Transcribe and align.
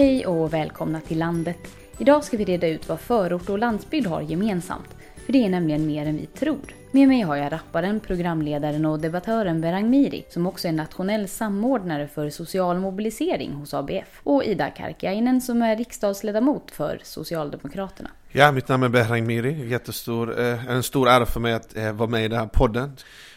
Hej 0.00 0.26
och 0.26 0.52
välkomna 0.52 1.00
till 1.00 1.18
landet. 1.18 1.58
Idag 1.98 2.24
ska 2.24 2.36
vi 2.36 2.44
reda 2.44 2.68
ut 2.68 2.88
vad 2.88 3.00
förort 3.00 3.48
och 3.48 3.58
landsbygd 3.58 4.06
har 4.06 4.22
gemensamt. 4.22 4.88
För 5.26 5.32
det 5.32 5.44
är 5.44 5.48
nämligen 5.48 5.86
mer 5.86 6.06
än 6.06 6.16
vi 6.16 6.26
tror. 6.26 6.74
Med 6.90 7.08
mig 7.08 7.20
har 7.20 7.36
jag 7.36 7.52
rapparen, 7.52 8.00
programledaren 8.00 8.86
och 8.86 9.00
debattören 9.00 9.60
Berang 9.60 9.90
Miri 9.90 10.24
som 10.30 10.46
också 10.46 10.68
är 10.68 10.72
nationell 10.72 11.28
samordnare 11.28 12.08
för 12.08 12.30
social 12.30 12.78
mobilisering 12.78 13.52
hos 13.52 13.74
ABF. 13.74 14.20
Och 14.22 14.44
Ida 14.44 14.70
Karkiainen 14.70 15.40
som 15.40 15.62
är 15.62 15.76
riksdagsledamot 15.76 16.70
för 16.70 17.00
Socialdemokraterna. 17.02 18.10
Ja, 18.32 18.52
mitt 18.52 18.68
namn 18.68 18.82
är 18.82 18.88
Berang 18.88 19.26
Miri. 19.26 19.68
Jättestor, 19.68 20.40
eh, 20.40 20.66
en 20.66 20.82
stor 20.82 21.08
ära 21.08 21.26
för 21.26 21.40
mig 21.40 21.52
att 21.52 21.76
eh, 21.76 21.92
vara 21.92 22.10
med 22.10 22.24
i 22.24 22.28
den 22.28 22.38
här 22.38 22.46
podden. 22.46 22.96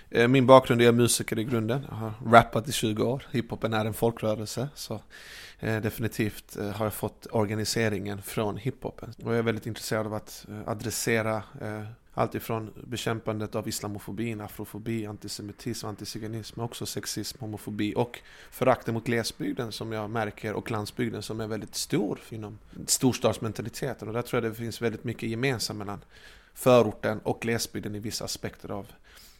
Eh, 0.09 0.27
min 0.27 0.45
bakgrund 0.45 0.81
är 0.81 0.91
musiker 0.91 1.39
i 1.39 1.43
grunden. 1.43 1.85
Jag 1.89 1.95
har 1.95 2.13
rappat 2.31 2.67
i 2.69 2.71
20 2.71 3.03
år. 3.03 3.23
Hiphopen 3.31 3.73
är 3.73 3.85
en 3.85 3.93
folkrörelse. 3.93 4.67
Så 4.75 5.01
Eh, 5.63 5.81
definitivt 5.81 6.57
eh, 6.57 6.69
har 6.69 6.85
jag 6.85 6.93
fått 6.93 7.27
organiseringen 7.31 8.21
från 8.21 8.57
hiphopen. 8.57 9.13
Och 9.23 9.31
jag 9.31 9.39
är 9.39 9.43
väldigt 9.43 9.67
intresserad 9.67 10.05
av 10.05 10.13
att 10.13 10.45
eh, 10.49 10.69
adressera 10.69 11.43
allt 12.13 12.35
ifrån 12.35 12.73
bekämpandet 12.87 13.55
av 13.55 13.67
islamofobin, 13.67 14.41
afrofobi, 14.41 15.05
antisemitism, 15.05 15.87
antiziganism, 15.87 16.59
men 16.59 16.65
också 16.65 16.85
sexism, 16.85 17.39
homofobi 17.39 17.93
och 17.95 18.19
förakten 18.51 18.93
mot 18.93 19.05
glesbygden 19.05 19.71
som 19.71 19.91
jag 19.91 20.09
märker 20.09 20.53
och 20.53 20.71
landsbygden 20.71 21.23
som 21.23 21.41
är 21.41 21.47
väldigt 21.47 21.75
stor 21.75 22.19
inom 22.29 22.59
storstadsmentaliteten. 22.87 24.07
Och 24.07 24.13
där 24.13 24.21
tror 24.21 24.43
jag 24.43 24.51
det 24.51 24.55
finns 24.55 24.81
väldigt 24.81 25.03
mycket 25.03 25.29
gemensamt 25.29 25.79
mellan 25.79 25.99
förorten 26.53 27.19
och 27.19 27.41
glesbygden 27.41 27.95
i 27.95 27.99
vissa 27.99 28.25
aspekter 28.25 28.71
av 28.71 28.87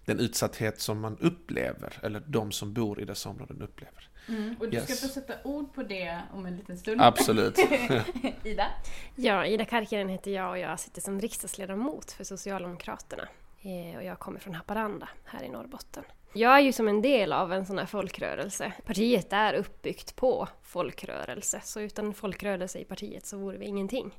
den 0.06 0.20
utsatthet 0.20 0.82
som 0.82 1.00
man 1.00 1.18
upplever, 1.18 2.00
eller 2.04 2.24
de 2.28 2.52
som 2.52 2.74
bor 2.74 3.02
i 3.02 3.06
dessa 3.06 3.30
områden 3.30 3.62
upplever. 3.62 4.10
Mm, 4.28 4.56
och 4.60 4.70
du 4.70 4.78
yes. 4.78 4.84
ska 4.84 5.08
få 5.08 5.14
sätta 5.14 5.34
ord 5.44 5.74
på 5.74 5.84
det 5.84 6.22
om 6.34 6.46
en 6.46 6.58
liten 6.58 6.78
stund. 6.78 7.02
Absolut. 7.02 7.58
Ida? 8.44 8.68
Ja, 9.16 9.46
Ida 9.46 9.66
Karkiainen 9.66 10.10
heter 10.10 10.32
jag 10.32 10.50
och 10.50 10.58
jag 10.58 10.80
sitter 10.80 11.02
som 11.02 11.22
riksdagsledamot 11.22 12.12
för 12.12 12.24
Socialdemokraterna. 12.24 13.28
Eh, 13.62 13.98
och 13.98 14.04
jag 14.04 14.20
kommer 14.20 14.40
från 14.40 14.56
Haparanda 14.56 15.10
här 15.26 15.44
i 15.44 15.50
Norrbotten. 15.50 16.04
Jag 16.34 16.56
är 16.56 16.60
ju 16.60 16.72
som 16.72 16.88
en 16.88 17.02
del 17.02 17.34
av 17.34 17.54
en 17.54 17.66
sån 17.66 17.78
här 17.78 17.86
folkrörelse. 17.86 18.74
Partiet 18.86 19.34
är 19.34 19.54
uppbyggt 19.54 20.16
på 20.16 20.48
folkrörelse, 20.64 21.62
så 21.64 21.82
utan 21.82 22.14
folkrörelse 22.14 22.80
i 22.80 22.86
partiet 22.86 23.26
så 23.26 23.38
vore 23.38 23.58
vi 23.58 23.66
ingenting. 23.66 24.12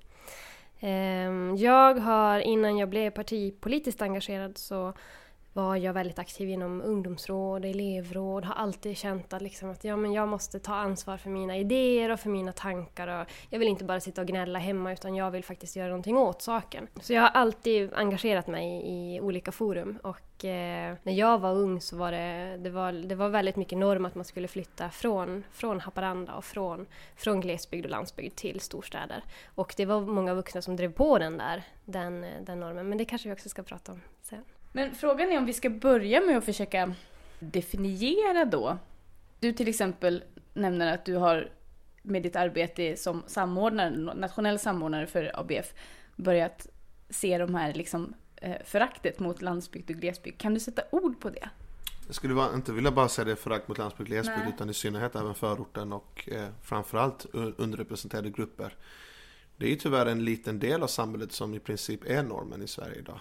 Ehm, 0.80 1.56
jag 1.56 1.94
har, 1.94 2.40
innan 2.40 2.78
jag 2.78 2.88
blev 2.88 3.10
partipolitiskt 3.10 4.02
engagerad, 4.02 4.58
så 4.58 4.94
var 5.54 5.76
jag 5.76 5.92
väldigt 5.92 6.18
aktiv 6.18 6.48
inom 6.48 6.82
ungdomsråd, 6.82 7.64
elevråd, 7.64 8.44
har 8.44 8.54
alltid 8.54 8.96
känt 8.96 9.32
att, 9.32 9.42
liksom 9.42 9.70
att 9.70 9.84
ja, 9.84 9.96
men 9.96 10.12
jag 10.12 10.28
måste 10.28 10.58
ta 10.58 10.74
ansvar 10.74 11.16
för 11.16 11.30
mina 11.30 11.56
idéer 11.56 12.10
och 12.10 12.20
för 12.20 12.30
mina 12.30 12.52
tankar. 12.52 13.20
Och 13.20 13.26
jag 13.50 13.58
vill 13.58 13.68
inte 13.68 13.84
bara 13.84 14.00
sitta 14.00 14.20
och 14.20 14.26
gnälla 14.26 14.58
hemma 14.58 14.92
utan 14.92 15.14
jag 15.14 15.30
vill 15.30 15.44
faktiskt 15.44 15.76
göra 15.76 15.88
någonting 15.88 16.16
åt 16.16 16.42
saken. 16.42 16.88
Så 17.00 17.12
jag 17.12 17.22
har 17.22 17.28
alltid 17.28 17.94
engagerat 17.94 18.46
mig 18.46 18.82
i 18.84 19.20
olika 19.20 19.52
forum 19.52 19.98
och 20.02 20.44
eh, 20.44 20.94
när 21.02 21.12
jag 21.12 21.38
var 21.38 21.52
ung 21.54 21.80
så 21.80 21.96
var 21.96 22.12
det, 22.12 22.56
det, 22.56 22.70
var, 22.70 22.92
det 22.92 23.14
var 23.14 23.28
väldigt 23.28 23.56
mycket 23.56 23.78
norm 23.78 24.04
att 24.04 24.14
man 24.14 24.24
skulle 24.24 24.48
flytta 24.48 24.90
från, 24.90 25.44
från 25.52 25.80
Haparanda 25.80 26.34
och 26.34 26.44
från, 26.44 26.86
från 27.16 27.40
glesbygd 27.40 27.84
och 27.84 27.90
landsbygd 27.90 28.36
till 28.36 28.60
storstäder. 28.60 29.24
Och 29.54 29.74
det 29.76 29.86
var 29.86 30.00
många 30.00 30.34
vuxna 30.34 30.62
som 30.62 30.76
drev 30.76 30.92
på 30.92 31.18
den 31.18 31.38
där, 31.38 31.62
den, 31.84 32.26
den 32.40 32.60
normen, 32.60 32.88
men 32.88 32.98
det 32.98 33.04
kanske 33.04 33.28
vi 33.28 33.34
också 33.34 33.48
ska 33.48 33.62
prata 33.62 33.92
om 33.92 34.00
sen. 34.22 34.44
Men 34.76 34.94
frågan 34.94 35.32
är 35.32 35.38
om 35.38 35.46
vi 35.46 35.52
ska 35.52 35.70
börja 35.70 36.20
med 36.20 36.38
att 36.38 36.44
försöka 36.44 36.94
definiera 37.38 38.44
då. 38.44 38.78
Du 39.40 39.52
till 39.52 39.68
exempel 39.68 40.24
nämner 40.54 40.94
att 40.94 41.04
du 41.04 41.14
har 41.14 41.50
med 42.02 42.22
ditt 42.22 42.36
arbete 42.36 42.96
som 42.96 43.22
samordnare, 43.26 43.90
nationell 44.14 44.58
samordnare 44.58 45.06
för 45.06 45.40
ABF 45.40 45.74
börjat 46.16 46.66
se 47.10 47.38
de 47.38 47.54
här 47.54 47.74
liksom 47.74 48.14
eh, 48.36 48.56
föraktet 48.64 49.18
mot 49.18 49.42
landsbygd 49.42 49.90
och 49.90 49.96
glesbygd. 49.96 50.40
Kan 50.40 50.54
du 50.54 50.60
sätta 50.60 50.82
ord 50.90 51.20
på 51.20 51.30
det? 51.30 51.48
Jag 52.06 52.14
skulle 52.14 52.54
inte 52.54 52.72
vilja 52.72 52.90
bara 52.90 53.08
säga 53.08 53.24
det 53.24 53.36
förakt 53.36 53.68
mot 53.68 53.78
landsbygd 53.78 54.06
och 54.06 54.10
glesbygd 54.10 54.38
Nej. 54.44 54.52
utan 54.54 54.70
i 54.70 54.74
synnerhet 54.74 55.16
även 55.16 55.34
förorten 55.34 55.92
och 55.92 56.28
eh, 56.32 56.48
framförallt 56.62 57.26
underrepresenterade 57.32 58.30
grupper. 58.30 58.76
Det 59.56 59.66
är 59.66 59.70
ju 59.70 59.76
tyvärr 59.76 60.06
en 60.06 60.24
liten 60.24 60.58
del 60.58 60.82
av 60.82 60.86
samhället 60.86 61.32
som 61.32 61.54
i 61.54 61.58
princip 61.58 62.04
är 62.04 62.22
normen 62.22 62.62
i 62.62 62.68
Sverige 62.68 62.98
idag. 62.98 63.20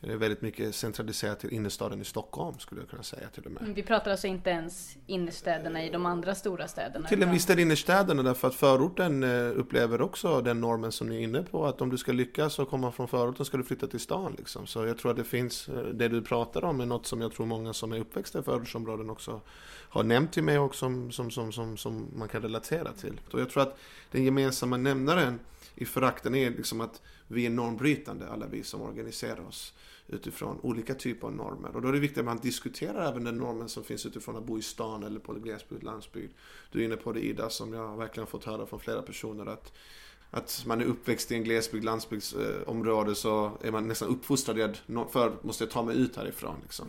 Det 0.00 0.12
är 0.12 0.16
väldigt 0.16 0.42
mycket 0.42 0.74
centraliserat 0.74 1.40
till 1.40 1.52
innerstaden 1.52 2.00
i 2.00 2.04
Stockholm 2.04 2.58
skulle 2.58 2.80
jag 2.80 2.90
kunna 2.90 3.02
säga 3.02 3.28
till 3.28 3.46
och 3.46 3.50
med. 3.50 3.62
Vi 3.74 3.82
pratar 3.82 4.10
alltså 4.10 4.26
inte 4.26 4.50
ens 4.50 4.96
innerstäderna 5.06 5.84
i 5.84 5.90
de 5.90 6.06
andra 6.06 6.34
stora 6.34 6.68
städerna? 6.68 7.08
Till 7.08 7.22
en 7.22 7.30
viss 7.30 7.46
del 7.46 7.58
innerstäderna 7.58 8.22
därför 8.22 8.48
att 8.48 8.54
förorten 8.54 9.22
eh, 9.22 9.58
upplever 9.58 10.00
också 10.00 10.40
den 10.40 10.60
normen 10.60 10.92
som 10.92 11.08
ni 11.08 11.16
är 11.16 11.20
inne 11.20 11.42
på. 11.42 11.66
Att 11.66 11.80
om 11.80 11.90
du 11.90 11.98
ska 11.98 12.12
lyckas 12.12 12.58
och 12.58 12.70
komma 12.70 12.92
från 12.92 13.08
förorten 13.08 13.46
ska 13.46 13.56
du 13.56 13.64
flytta 13.64 13.86
till 13.86 14.00
stan 14.00 14.34
liksom. 14.38 14.66
Så 14.66 14.86
jag 14.86 14.98
tror 14.98 15.10
att 15.10 15.16
det 15.16 15.24
finns, 15.24 15.68
eh, 15.68 15.74
det 15.74 16.08
du 16.08 16.22
pratar 16.22 16.64
om 16.64 16.80
är 16.80 16.86
något 16.86 17.06
som 17.06 17.20
jag 17.20 17.32
tror 17.32 17.46
många 17.46 17.72
som 17.72 17.92
är 17.92 18.00
uppväxta 18.00 18.38
i 18.38 18.42
förortsområden 18.42 19.10
också 19.10 19.40
har 19.88 20.02
nämnt 20.02 20.32
till 20.32 20.42
mig 20.44 20.58
och 20.58 20.74
som, 20.74 21.12
som, 21.12 21.30
som, 21.30 21.52
som, 21.52 21.76
som 21.76 22.06
man 22.16 22.28
kan 22.28 22.42
relatera 22.42 22.92
till. 22.92 23.20
Och 23.32 23.40
jag 23.40 23.50
tror 23.50 23.62
att 23.62 23.78
den 24.10 24.24
gemensamma 24.24 24.76
nämnaren 24.76 25.38
i 25.74 25.84
förakten 25.84 26.34
är 26.34 26.50
liksom 26.50 26.80
att 26.80 27.02
vi 27.28 27.46
är 27.46 27.50
normbrytande 27.50 28.28
alla 28.28 28.46
vi 28.46 28.62
som 28.62 28.82
organiserar 28.82 29.48
oss 29.48 29.72
utifrån 30.08 30.60
olika 30.62 30.94
typer 30.94 31.26
av 31.26 31.34
normer. 31.34 31.76
Och 31.76 31.82
då 31.82 31.88
är 31.88 31.92
det 31.92 31.98
viktigt 31.98 32.18
att 32.18 32.24
man 32.24 32.38
diskuterar 32.38 33.08
även 33.08 33.24
den 33.24 33.38
normen 33.38 33.68
som 33.68 33.84
finns 33.84 34.06
utifrån 34.06 34.36
att 34.36 34.44
bo 34.44 34.58
i 34.58 34.62
stan 34.62 35.02
eller 35.02 35.20
på 35.20 35.32
glesbygd, 35.32 35.82
landsbygd. 35.82 36.32
Du 36.72 36.80
är 36.80 36.84
inne 36.84 36.96
på 36.96 37.12
det 37.12 37.20
Ida, 37.20 37.50
som 37.50 37.72
jag 37.72 37.96
verkligen 37.96 38.26
fått 38.26 38.44
höra 38.44 38.66
från 38.66 38.80
flera 38.80 39.02
personer 39.02 39.46
att 39.46 39.72
att 40.30 40.64
man 40.66 40.80
är 40.80 40.84
uppväxt 40.84 41.32
i 41.32 41.34
en 41.34 41.44
glesbygd, 41.44 41.84
landsbygdsområde 41.84 43.14
så 43.14 43.58
är 43.62 43.70
man 43.70 43.88
nästan 43.88 44.08
uppfostrad 44.08 44.58
i 44.58 44.62
att 44.62 44.82
för 45.10 45.36
måste 45.42 45.64
jag 45.64 45.70
ta 45.70 45.82
mig 45.82 45.96
ut 45.96 46.16
härifrån. 46.16 46.56
Liksom. 46.62 46.86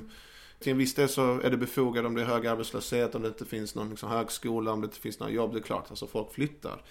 Till 0.59 0.72
en 0.72 0.78
viss 0.78 0.94
del 0.95 1.09
så 1.09 1.39
är 1.39 1.49
det 1.49 1.57
befogat 1.57 2.05
om 2.05 2.16
det 2.16 2.22
är 2.22 2.25
hög 2.25 2.47
arbetslöshet, 2.47 3.16
om 3.16 3.22
det 3.22 3.28
inte 3.28 3.45
finns 3.45 3.75
någon 3.75 3.89
liksom, 3.89 4.09
högskola, 4.09 4.72
om 4.72 4.81
det 4.81 4.85
inte 4.85 4.99
finns 4.99 5.19
några 5.19 5.34
jobb. 5.34 5.53
Det 5.53 5.59
är 5.59 5.63
klart, 5.63 5.85
alltså 5.89 6.07
folk 6.07 6.34
flyttar. 6.34 6.81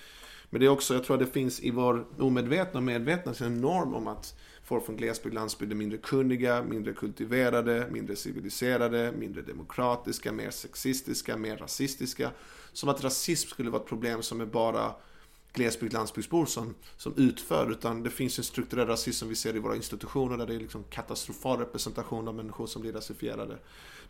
Men 0.51 0.61
det 0.61 0.67
är 0.67 0.71
också, 0.71 0.95
jag 0.95 1.05
tror 1.05 1.17
att 1.17 1.27
det 1.27 1.33
finns 1.33 1.61
i 1.61 1.71
vår 1.71 2.07
omedvetna 2.19 2.79
och 2.79 2.85
medvetna 2.85 3.33
en 3.41 3.61
norm 3.61 3.95
om 3.95 4.07
att 4.07 4.39
folk 4.67 4.87
från 4.87 4.97
glesbygd 4.97 5.35
och 5.35 5.41
landsbygd 5.41 5.73
är 5.73 5.77
mindre 5.77 5.99
kunniga, 5.99 6.63
mindre 6.63 6.93
kultiverade, 6.93 7.87
mindre 7.91 8.17
civiliserade, 8.17 9.13
mindre 9.19 9.43
demokratiska, 9.43 10.33
mer 10.33 10.51
sexistiska, 10.51 11.37
mer 11.37 11.57
rasistiska. 11.57 12.31
Som 12.73 12.89
att 12.89 13.05
rasism 13.05 13.49
skulle 13.49 13.71
vara 13.71 13.83
ett 13.83 13.89
problem 13.89 14.23
som 14.23 14.41
är 14.41 14.47
bara 14.47 14.95
glesbygd 15.57 15.93
landsbygdsbor 15.93 16.47
som, 16.47 16.75
som 16.97 17.15
utför 17.17 17.71
utan 17.71 18.03
det 18.03 18.11
finns 18.11 18.39
en 18.39 18.45
strukturell 18.45 18.87
rasism 18.87 19.19
som 19.19 19.29
vi 19.29 19.35
ser 19.35 19.57
i 19.57 19.59
våra 19.59 19.77
institutioner 19.77 20.37
där 20.37 20.47
det 20.47 20.55
är 20.55 20.61
liksom 20.61 20.85
katastrofal 20.85 21.59
representation 21.59 22.29
av 22.29 22.35
människor 22.35 22.67
som 22.67 22.83
blir 22.83 22.93
rasifierade. 22.93 23.59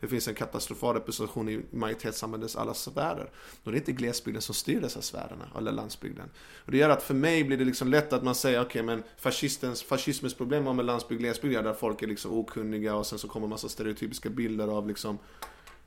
Det 0.01 0.09
finns 0.09 0.29
en 0.29 0.35
katastrofal 0.35 0.95
representation 0.95 1.49
i 1.49 1.61
majoritetssamhällets 1.71 2.57
alla 2.57 2.75
sfärer. 2.75 3.31
Och 3.65 3.73
det 3.73 3.77
är 3.77 3.81
inte 3.81 3.93
glesbygden 3.93 4.43
som 4.43 4.55
styr 4.55 4.81
dessa 4.81 5.03
sfärerna, 5.03 5.49
eller 5.59 5.73
landsbygden. 5.73 6.31
Och 6.65 6.73
det 6.73 6.79
gör 6.79 6.91
att 6.91 7.03
för 7.03 7.15
mig 7.15 7.45
blir 7.45 7.57
det 7.57 7.65
liksom 7.65 7.89
lätt 7.89 8.13
att 8.13 8.23
man 8.23 8.35
säger 8.35 8.61
okej 8.61 8.69
okay, 8.69 8.83
men 8.83 9.03
fascistens, 9.19 9.83
fascismens 9.83 10.35
problem 10.35 10.77
med 10.77 10.85
landsbygd 10.85 11.19
och 11.19 11.23
glesbygd 11.23 11.65
där 11.65 11.75
folk 11.75 12.03
är 12.03 12.07
liksom 12.07 12.33
okunniga 12.33 12.95
och 12.95 13.07
sen 13.07 13.19
så 13.19 13.29
kommer 13.29 13.47
massa 13.47 13.69
stereotypiska 13.69 14.31
bilder 14.31 14.69
av 14.69 14.89
liksom 14.89 15.19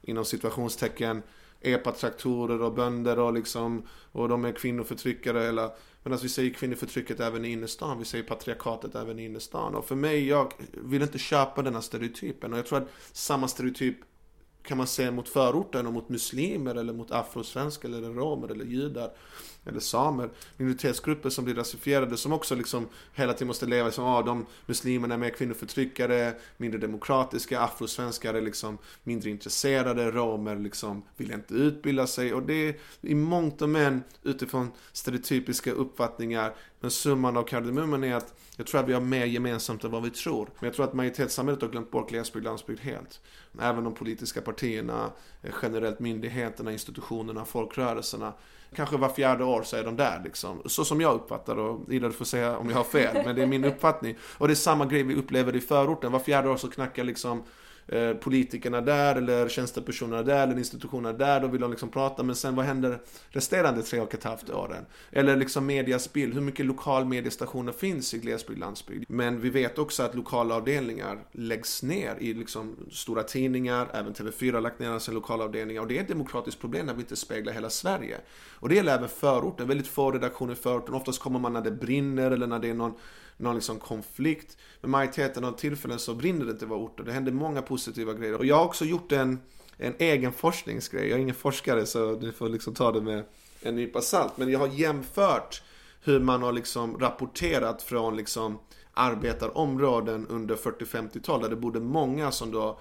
inom 0.01 0.25
situationstecken 0.25 1.21
epatraktorer 1.61 2.61
och 2.61 2.73
bönder 2.73 3.19
och 3.19 3.33
liksom 3.33 3.83
och 4.11 4.29
de 4.29 4.45
är 4.45 4.51
kvinnoförtryckare 4.51 5.47
eller 5.47 5.69
Medan 6.03 6.19
vi 6.21 6.29
säger 6.29 6.53
kvinnoförtrycket 6.53 7.19
även 7.19 7.45
i 7.45 7.51
innerstan, 7.51 7.99
vi 7.99 8.05
säger 8.05 8.23
patriarkatet 8.23 8.95
även 8.95 9.19
i 9.19 9.25
innerstan. 9.25 9.75
Och 9.75 9.85
för 9.85 9.95
mig, 9.95 10.27
jag 10.27 10.53
vill 10.71 11.01
inte 11.01 11.17
köpa 11.17 11.61
den 11.61 11.73
här 11.73 11.81
stereotypen. 11.81 12.53
Och 12.53 12.59
jag 12.59 12.65
tror 12.65 12.77
att 12.77 12.89
samma 13.11 13.47
stereotyp 13.47 13.97
kan 14.63 14.77
man 14.77 14.87
säga 14.87 15.11
mot 15.11 15.29
förorten 15.29 15.87
och 15.87 15.93
mot 15.93 16.09
muslimer 16.09 16.75
eller 16.75 16.93
mot 16.93 17.11
afrosvenskar 17.11 17.89
eller 17.89 18.09
romer 18.09 18.51
eller 18.51 18.65
judar 18.65 19.11
eller 19.65 19.79
samer, 19.79 20.29
minoritetsgrupper 20.57 21.29
som 21.29 21.45
blir 21.45 21.55
rasifierade 21.55 22.17
som 22.17 22.33
också 22.33 22.55
liksom 22.55 22.87
hela 23.13 23.33
tiden 23.33 23.47
måste 23.47 23.65
leva 23.65 23.91
som, 23.91 24.05
ah, 24.05 24.21
de 24.21 24.45
muslimerna 24.65 25.13
är 25.13 25.17
mer 25.17 25.29
kvinnoförtryckare, 25.29 26.33
mindre 26.57 26.79
demokratiska, 26.79 27.59
afrosvenskar 27.61 28.33
är 28.33 28.41
liksom 28.41 28.77
mindre 29.03 29.29
intresserade, 29.29 30.11
romer 30.11 30.55
liksom 30.55 31.03
vill 31.17 31.31
inte 31.31 31.53
utbilda 31.53 32.07
sig 32.07 32.33
och 32.33 32.43
det 32.43 32.53
är 32.53 32.75
i 33.01 33.15
mångt 33.15 33.61
och 33.61 33.69
men 33.69 34.03
utifrån 34.23 34.71
stereotypiska 34.93 35.71
uppfattningar 35.71 36.53
men 36.79 36.91
summan 36.91 37.37
av 37.37 37.43
kardemumman 37.43 38.03
är 38.03 38.15
att 38.15 38.33
jag 38.57 38.67
tror 38.67 38.81
att 38.81 38.87
vi 38.87 38.93
har 38.93 39.01
mer 39.01 39.25
gemensamt 39.25 39.83
än 39.83 39.91
vad 39.91 40.03
vi 40.03 40.09
tror. 40.09 40.45
Men 40.59 40.67
jag 40.67 40.73
tror 40.73 40.85
att 40.85 40.93
majoritetssamhället 40.93 41.61
har 41.61 41.69
glömt 41.69 41.91
bort 41.91 42.09
glesbygd 42.09 42.45
och 42.45 42.49
landsbygd 42.49 42.79
helt. 42.79 43.21
Även 43.61 43.83
de 43.83 43.93
politiska 43.93 44.41
partierna, 44.41 45.11
eh, 45.41 45.53
generellt 45.61 45.99
myndigheterna, 45.99 46.71
institutionerna, 46.71 47.45
folkrörelserna 47.45 48.33
kanske 48.75 48.97
var 48.97 49.09
fjärde 49.09 49.43
år 49.43 49.63
så 49.63 49.77
är 49.77 49.83
de 49.83 49.95
där 49.95 50.21
liksom. 50.23 50.61
Så 50.65 50.85
som 50.85 51.01
jag 51.01 51.15
uppfattar 51.15 51.59
och 51.59 51.93
Ida 51.93 52.07
du 52.07 52.13
får 52.13 52.25
säga 52.25 52.57
om 52.57 52.69
jag 52.69 52.77
har 52.77 52.83
fel, 52.83 53.25
men 53.25 53.35
det 53.35 53.41
är 53.41 53.47
min 53.47 53.65
uppfattning. 53.65 54.15
Och 54.37 54.47
det 54.47 54.53
är 54.53 54.55
samma 54.55 54.85
grej 54.85 55.03
vi 55.03 55.15
upplever 55.15 55.55
i 55.55 55.61
förorten. 55.61 56.11
Var 56.11 56.19
fjärde 56.19 56.49
år 56.49 56.57
så 56.57 56.69
knackar 56.69 57.03
liksom 57.03 57.43
eh, 57.91 58.13
politikerna 58.13 58.81
där 58.81 59.15
eller 59.15 59.49
tjänstepersonerna 59.49 60.23
där 60.23 60.43
eller 60.43 60.57
institutionerna 60.57 61.17
där, 61.17 61.41
då 61.41 61.47
vill 61.47 61.61
de 61.61 61.71
liksom 61.71 61.89
prata, 61.89 62.23
men 62.23 62.35
sen 62.35 62.55
vad 62.55 62.65
händer 62.65 62.99
resterande 63.29 63.81
tre 63.81 63.99
och 63.99 64.13
ett 64.13 64.23
halvt 64.23 64.49
åren? 64.49 64.85
Eller 65.11 65.35
liksom 65.35 65.65
medias 65.65 66.13
bild, 66.13 66.33
hur 66.33 66.41
mycket 66.41 66.65
lokal 66.65 67.05
mediestationer 67.05 67.71
finns 67.71 68.13
i 68.13 68.17
glesbygd, 68.17 68.59
landsbygd? 68.59 69.05
Men 69.07 69.41
vi 69.41 69.49
vet 69.49 69.77
också 69.77 70.03
att 70.03 70.15
lokala 70.15 70.55
avdelningar 70.55 71.19
läggs 71.31 71.83
ner 71.83 72.15
i 72.19 72.33
liksom 72.33 72.75
stora 72.91 73.23
tidningar, 73.23 73.87
även 73.93 74.13
TV4 74.13 74.53
har 74.53 74.61
lagt 74.61 74.79
ner 74.79 74.99
sina 74.99 75.15
lokala 75.15 75.43
avdelningar 75.43 75.81
och 75.81 75.87
det 75.87 75.97
är 75.97 76.01
ett 76.01 76.07
demokratiskt 76.07 76.61
problem 76.61 76.85
när 76.85 76.93
vi 76.93 76.99
inte 76.99 77.15
speglar 77.15 77.53
hela 77.53 77.69
Sverige. 77.69 78.17
Och 78.53 78.69
det 78.69 78.75
gäller 78.75 78.95
även 78.95 79.09
förorten, 79.09 79.67
väldigt 79.67 79.87
få 79.87 80.11
redaktioner 80.11 80.53
i 80.53 80.55
förorten, 80.55 80.95
oftast 80.95 81.19
kommer 81.19 81.39
man 81.39 81.53
när 81.53 81.61
det 81.61 81.71
brinner 81.71 82.31
eller 82.31 82.47
när 82.47 82.59
det 82.59 82.69
är 82.69 82.73
någon 82.73 82.93
någon 83.39 83.55
liksom 83.55 83.79
konflikt. 83.79 84.57
Men 84.81 84.91
majoriteten 84.91 85.43
av 85.43 85.51
tillfällen 85.51 85.99
så 85.99 86.13
brinner 86.13 86.45
det 86.45 86.51
inte 86.51 86.65
i 86.65 86.67
våra 86.67 86.79
orter. 86.79 87.03
Det 87.03 87.11
händer 87.11 87.31
många 87.31 87.61
positiva 87.61 88.13
grejer. 88.13 88.35
Och 88.35 88.45
jag 88.45 88.55
har 88.55 88.65
också 88.65 88.85
gjort 88.85 89.11
en, 89.11 89.39
en 89.77 89.93
egen 89.99 90.33
forskningsgrej. 90.33 91.09
Jag 91.09 91.17
är 91.17 91.21
ingen 91.21 91.35
forskare 91.35 91.85
så 91.85 92.19
ni 92.19 92.31
får 92.31 92.49
liksom 92.49 92.73
ta 92.73 92.91
det 92.91 93.01
med 93.01 93.23
en 93.61 93.75
nypa 93.75 94.01
salt. 94.01 94.37
Men 94.37 94.51
jag 94.51 94.59
har 94.59 94.67
jämfört 94.67 95.63
hur 96.03 96.19
man 96.19 96.43
har 96.43 96.51
liksom 96.51 96.99
rapporterat 96.99 97.81
från 97.81 98.17
liksom 98.17 98.59
arbetarområden 98.93 100.27
under 100.27 100.55
40-50-tal 100.55 101.41
där 101.41 101.49
det 101.49 101.55
bodde 101.55 101.79
många 101.79 102.31
som 102.31 102.51
då 102.51 102.79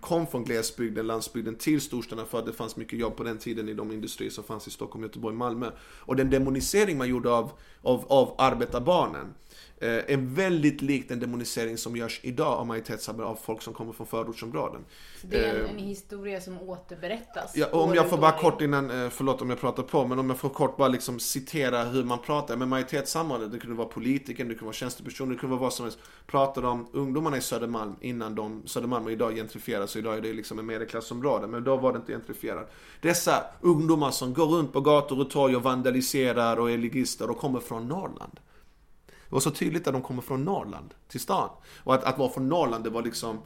kom 0.00 0.26
från 0.26 0.44
glesbygden, 0.44 1.06
landsbygden 1.06 1.54
till 1.54 1.80
storstäderna 1.80 2.28
för 2.28 2.38
att 2.38 2.46
det 2.46 2.52
fanns 2.52 2.76
mycket 2.76 2.98
jobb 2.98 3.16
på 3.16 3.24
den 3.24 3.38
tiden 3.38 3.68
i 3.68 3.74
de 3.74 3.92
industrier 3.92 4.30
som 4.30 4.44
fanns 4.44 4.68
i 4.68 4.70
Stockholm, 4.70 5.02
Göteborg, 5.02 5.36
Malmö. 5.36 5.70
Och 5.80 6.16
den 6.16 6.30
demonisering 6.30 6.98
man 6.98 7.08
gjorde 7.08 7.30
av, 7.30 7.50
av, 7.82 8.04
av 8.08 8.34
arbetarbarnen 8.38 9.34
är 9.86 10.04
eh, 10.12 10.18
väldigt 10.18 10.82
lik 10.82 11.08
den 11.08 11.20
demonisering 11.20 11.78
som 11.78 11.96
görs 11.96 12.20
idag 12.22 12.58
av 12.58 12.66
majoritetssamhället 12.66 13.30
av 13.30 13.38
folk 13.42 13.62
som 13.62 13.74
kommer 13.74 13.92
från 13.92 14.06
förortsområden. 14.06 14.84
det 15.22 15.44
är 15.44 15.54
en, 15.54 15.64
eh, 15.64 15.70
en 15.70 15.78
historia 15.78 16.40
som 16.40 16.60
återberättas? 16.60 17.56
Ja, 17.56 17.66
om 17.72 17.94
jag 17.94 18.10
får 18.10 18.18
bara 18.18 18.32
kort 18.32 18.60
innan, 18.60 18.90
eh, 18.90 19.10
förlåt 19.10 19.42
om 19.42 19.50
jag 19.50 19.60
pratar 19.60 19.82
på, 19.82 20.06
men 20.06 20.18
om 20.18 20.30
jag 20.30 20.38
får 20.38 20.48
kort 20.48 20.76
bara 20.76 20.88
liksom 20.88 21.20
citera 21.20 21.84
hur 21.84 22.04
man 22.04 22.18
pratar 22.18 22.56
med 22.56 22.68
majoritetssamhället. 22.68 23.52
Det 23.52 23.58
kunde 23.58 23.76
vara 23.76 23.88
politiker, 23.88 24.44
det 24.44 24.50
kunde 24.50 24.64
vara 24.64 24.72
tjänstepersoner, 24.72 25.32
det 25.32 25.38
kunde 25.38 25.56
vara 25.56 25.62
vad 25.62 25.72
som 25.72 25.84
helst. 25.84 25.98
Pratade 26.26 26.66
om 26.66 26.86
ungdomarna 26.92 27.36
i 27.36 27.40
Södermalm 27.40 27.96
innan 28.00 28.34
de, 28.34 28.62
Södermalm 28.66 29.04
och 29.04 29.12
idag 29.12 29.34
gentrifieras, 29.34 29.90
så 29.90 29.98
idag 29.98 30.16
är 30.16 30.20
det 30.20 30.32
liksom 30.32 30.58
en 30.58 30.66
medelklassområde, 30.66 31.46
men 31.46 31.64
då 31.64 31.76
var 31.76 31.92
det 31.92 31.96
inte 31.96 32.12
gentrifierat. 32.12 32.72
Dessa 33.00 33.44
ungdomar 33.60 34.10
som 34.10 34.34
går 34.34 34.46
runt 34.46 34.72
på 34.72 34.80
gator 34.80 35.20
och 35.20 35.30
torg 35.30 35.56
och 35.56 35.62
vandaliserar 35.62 36.56
och 36.56 36.70
är 36.70 36.78
ligister 36.78 37.30
och 37.30 37.38
kommer 37.38 37.60
från 37.60 37.88
Norrland. 37.88 38.40
Det 39.32 39.36
var 39.36 39.40
så 39.40 39.50
tydligt 39.50 39.86
att 39.86 39.92
de 39.92 40.02
kommer 40.02 40.22
från 40.22 40.44
Norrland 40.44 40.94
till 41.08 41.20
stan. 41.20 41.50
Och 41.84 41.94
att, 41.94 42.04
att 42.04 42.18
vara 42.18 42.30
från 42.30 42.48
Norrland, 42.48 42.84
det 42.84 42.90
var 42.90 43.02
liksom 43.02 43.38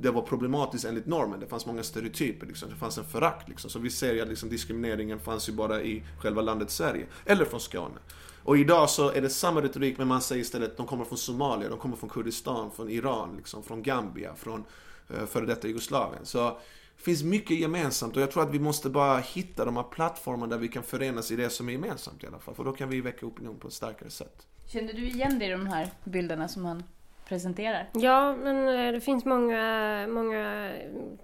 det 0.00 0.10
var 0.10 0.22
problematiskt 0.22 0.84
enligt 0.84 1.06
normen. 1.06 1.40
Det 1.40 1.46
fanns 1.46 1.66
många 1.66 1.82
stereotyper. 1.82 2.46
Liksom. 2.46 2.70
Det 2.70 2.76
fanns 2.76 2.98
en 2.98 3.04
förakt. 3.04 3.48
Liksom. 3.48 3.70
Så 3.70 3.78
vi 3.78 3.90
ser 3.90 4.14
ju 4.14 4.20
att 4.20 4.28
liksom, 4.28 4.48
diskrimineringen 4.48 5.20
fanns 5.20 5.48
ju 5.48 5.52
bara 5.52 5.82
i 5.82 6.04
själva 6.18 6.42
landet 6.42 6.70
Sverige. 6.70 7.06
Eller 7.24 7.44
från 7.44 7.60
Skåne. 7.60 7.98
Och 8.42 8.58
idag 8.58 8.90
så 8.90 9.10
är 9.10 9.22
det 9.22 9.30
samma 9.30 9.62
retorik 9.62 9.98
men 9.98 10.08
man 10.08 10.22
säger 10.22 10.42
istället 10.42 10.70
att 10.70 10.76
de 10.76 10.86
kommer 10.86 11.04
från 11.04 11.18
Somalia, 11.18 11.68
de 11.68 11.78
kommer 11.78 11.96
från 11.96 12.10
Kurdistan, 12.10 12.70
från 12.70 12.90
Iran, 12.90 13.36
liksom, 13.36 13.62
från 13.62 13.82
Gambia, 13.82 14.34
från 14.34 14.64
eh, 15.08 15.26
före 15.26 15.46
detta 15.46 15.68
Jugoslavien. 15.68 16.26
Så 16.26 16.48
det 16.96 17.02
finns 17.02 17.22
mycket 17.22 17.58
gemensamt 17.58 18.16
och 18.16 18.22
jag 18.22 18.30
tror 18.30 18.42
att 18.42 18.54
vi 18.54 18.58
måste 18.58 18.90
bara 18.90 19.18
hitta 19.18 19.64
de 19.64 19.76
här 19.76 19.82
plattformarna 19.82 20.46
där 20.46 20.58
vi 20.58 20.68
kan 20.68 20.82
förenas 20.82 21.30
i 21.30 21.36
det 21.36 21.50
som 21.50 21.68
är 21.68 21.72
gemensamt 21.72 22.24
i 22.24 22.26
alla 22.26 22.38
fall. 22.38 22.54
För 22.54 22.64
då 22.64 22.72
kan 22.72 22.88
vi 22.88 23.00
väcka 23.00 23.26
opinion 23.26 23.58
på 23.58 23.68
ett 23.68 23.74
starkare 23.74 24.10
sätt. 24.10 24.46
Kände 24.66 24.92
du 24.92 25.06
igen 25.06 25.38
dig 25.38 25.48
i 25.48 25.52
de 25.52 25.66
här 25.66 25.90
bilderna 26.04 26.48
som 26.48 26.64
han 26.64 26.82
presenterar? 27.28 27.86
Ja, 27.92 28.36
men 28.36 28.68
eh, 28.68 28.92
det 28.92 29.00
finns 29.00 29.24
många, 29.24 30.06
många 30.08 30.72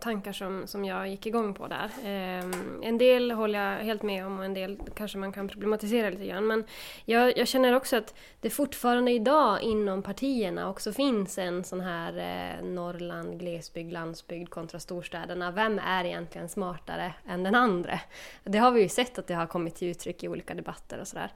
tankar 0.01 0.33
som, 0.33 0.67
som 0.67 0.85
jag 0.85 1.09
gick 1.09 1.27
igång 1.27 1.55
på 1.55 1.67
där. 1.67 1.91
Eh, 2.05 2.45
en 2.89 2.99
del 2.99 3.31
håller 3.31 3.59
jag 3.59 3.85
helt 3.85 4.03
med 4.03 4.27
om 4.27 4.39
och 4.39 4.45
en 4.45 4.55
del 4.55 4.79
kanske 4.95 5.19
man 5.19 5.33
kan 5.33 5.49
problematisera 5.49 6.11
lite 6.11 6.27
grann. 6.27 6.47
Men 6.47 6.65
jag, 7.05 7.39
jag 7.39 7.49
känner 7.49 7.73
också 7.73 7.97
att 7.97 8.15
det 8.41 8.51
fortfarande 8.51 9.11
idag 9.11 9.63
inom 9.63 10.03
partierna 10.03 10.69
också 10.69 10.93
finns 10.93 11.39
en 11.39 11.65
sån 11.65 11.81
här 11.81 12.19
eh, 12.19 12.65
Norrland, 12.65 13.41
glesbygd, 13.41 13.93
landsbygd 13.93 14.51
kontra 14.51 14.81
storstäderna. 14.81 15.51
Vem 15.51 15.79
är 15.79 16.05
egentligen 16.05 16.49
smartare 16.49 17.15
än 17.29 17.43
den 17.43 17.55
andra? 17.55 18.01
Det 18.45 18.59
har 18.59 18.71
vi 18.71 18.83
ju 18.83 18.89
sett 18.89 19.19
att 19.19 19.27
det 19.27 19.35
har 19.35 19.47
kommit 19.47 19.75
till 19.75 19.89
uttryck 19.89 20.25
i 20.25 20.29
olika 20.29 20.55
debatter 20.55 21.01
och 21.01 21.09
sådär. 21.09 21.33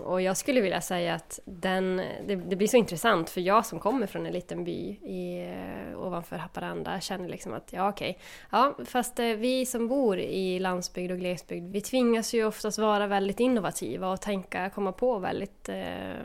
Och 0.00 0.22
jag 0.22 0.36
skulle 0.36 0.60
vilja 0.60 0.80
säga 0.80 1.14
att 1.14 1.40
den, 1.44 1.96
det, 2.26 2.36
det 2.36 2.56
blir 2.56 2.68
så 2.68 2.76
intressant 2.76 3.30
för 3.30 3.43
jag 3.44 3.66
som 3.66 3.80
kommer 3.80 4.06
från 4.06 4.26
en 4.26 4.32
liten 4.32 4.64
by 4.64 4.98
i, 5.02 5.50
eh, 5.50 6.00
ovanför 6.00 6.36
Haparanda 6.36 7.00
känner 7.00 7.28
liksom 7.28 7.54
att 7.54 7.72
ja 7.72 7.88
okej, 7.88 8.10
okay. 8.10 8.22
ja 8.50 8.84
fast 8.84 9.18
eh, 9.18 9.26
vi 9.26 9.66
som 9.66 9.88
bor 9.88 10.18
i 10.18 10.58
landsbygd 10.58 11.12
och 11.12 11.18
glesbygd 11.18 11.72
vi 11.72 11.80
tvingas 11.80 12.34
ju 12.34 12.44
oftast 12.44 12.78
vara 12.78 13.06
väldigt 13.06 13.40
innovativa 13.40 14.08
och 14.12 14.20
tänka, 14.20 14.70
komma 14.70 14.92
på 14.92 15.18
väldigt, 15.18 15.68
eh, 15.68 16.16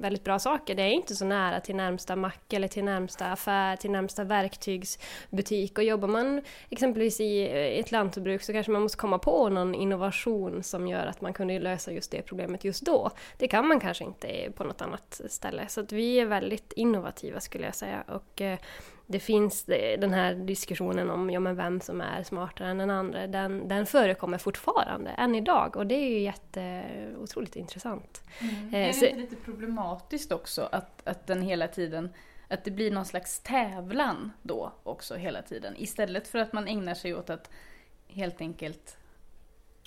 väldigt 0.00 0.24
bra 0.24 0.38
saker. 0.38 0.74
Det 0.74 0.82
är 0.82 0.90
inte 0.90 1.14
så 1.14 1.24
nära 1.24 1.60
till 1.60 1.76
närmsta 1.76 2.16
mack 2.16 2.52
eller 2.52 2.68
till 2.68 2.84
närmsta 2.84 3.26
affär, 3.26 3.76
till 3.76 3.90
närmsta 3.90 4.24
verktygsbutik 4.24 5.78
och 5.78 5.84
jobbar 5.84 6.08
man 6.08 6.42
exempelvis 6.70 7.20
i 7.20 7.42
eh, 7.42 7.80
ett 7.80 7.92
lantbruk 7.92 8.42
så 8.42 8.52
kanske 8.52 8.72
man 8.72 8.82
måste 8.82 8.98
komma 8.98 9.18
på 9.18 9.48
någon 9.48 9.74
innovation 9.74 10.62
som 10.62 10.88
gör 10.88 11.06
att 11.06 11.20
man 11.20 11.32
kunde 11.32 11.58
lösa 11.58 11.92
just 11.92 12.10
det 12.10 12.22
problemet 12.22 12.64
just 12.64 12.86
då. 12.86 13.10
Det 13.38 13.48
kan 13.48 13.68
man 13.68 13.80
kanske 13.80 14.04
inte 14.04 14.52
på 14.54 14.64
något 14.64 14.82
annat 14.82 15.20
ställe. 15.28 15.68
Så 15.68 15.80
att 15.80 15.92
vi 15.92 16.20
är 16.20 16.26
väldigt 16.40 16.72
innovativa 16.72 17.40
skulle 17.40 17.64
jag 17.64 17.74
säga. 17.74 18.04
Och 18.08 18.40
eh, 18.40 18.58
det 19.06 19.20
finns 19.20 19.64
den 19.98 20.12
här 20.12 20.34
diskussionen 20.34 21.10
om 21.10 21.30
ja, 21.30 21.40
men 21.40 21.56
vem 21.56 21.80
som 21.80 22.00
är 22.00 22.22
smartare 22.22 22.68
än 22.68 22.78
den 22.78 22.90
andra. 22.90 23.26
Den, 23.26 23.68
den 23.68 23.86
förekommer 23.86 24.38
fortfarande, 24.38 25.10
än 25.10 25.34
idag. 25.34 25.76
Och 25.76 25.86
det 25.86 25.94
är 25.94 26.08
ju 26.08 26.18
jätte, 26.20 26.84
otroligt 27.18 27.56
intressant. 27.56 28.22
Mm. 28.40 28.74
Eh, 28.74 28.88
är 28.88 29.00
det 29.00 29.08
inte 29.08 29.20
lite 29.20 29.36
problematiskt 29.36 30.32
också 30.32 30.68
att, 30.72 31.08
att 31.08 31.26
den 31.26 31.42
hela 31.42 31.68
tiden 31.68 32.08
att 32.48 32.64
det 32.64 32.70
blir 32.70 32.90
någon 32.90 33.04
slags 33.04 33.40
tävlan 33.40 34.32
då 34.42 34.72
också 34.82 35.14
hela 35.14 35.42
tiden. 35.42 35.74
Istället 35.76 36.28
för 36.28 36.38
att 36.38 36.52
man 36.52 36.68
ägnar 36.68 36.94
sig 36.94 37.14
åt 37.14 37.30
att 37.30 37.50
helt 38.08 38.40
enkelt 38.40 38.96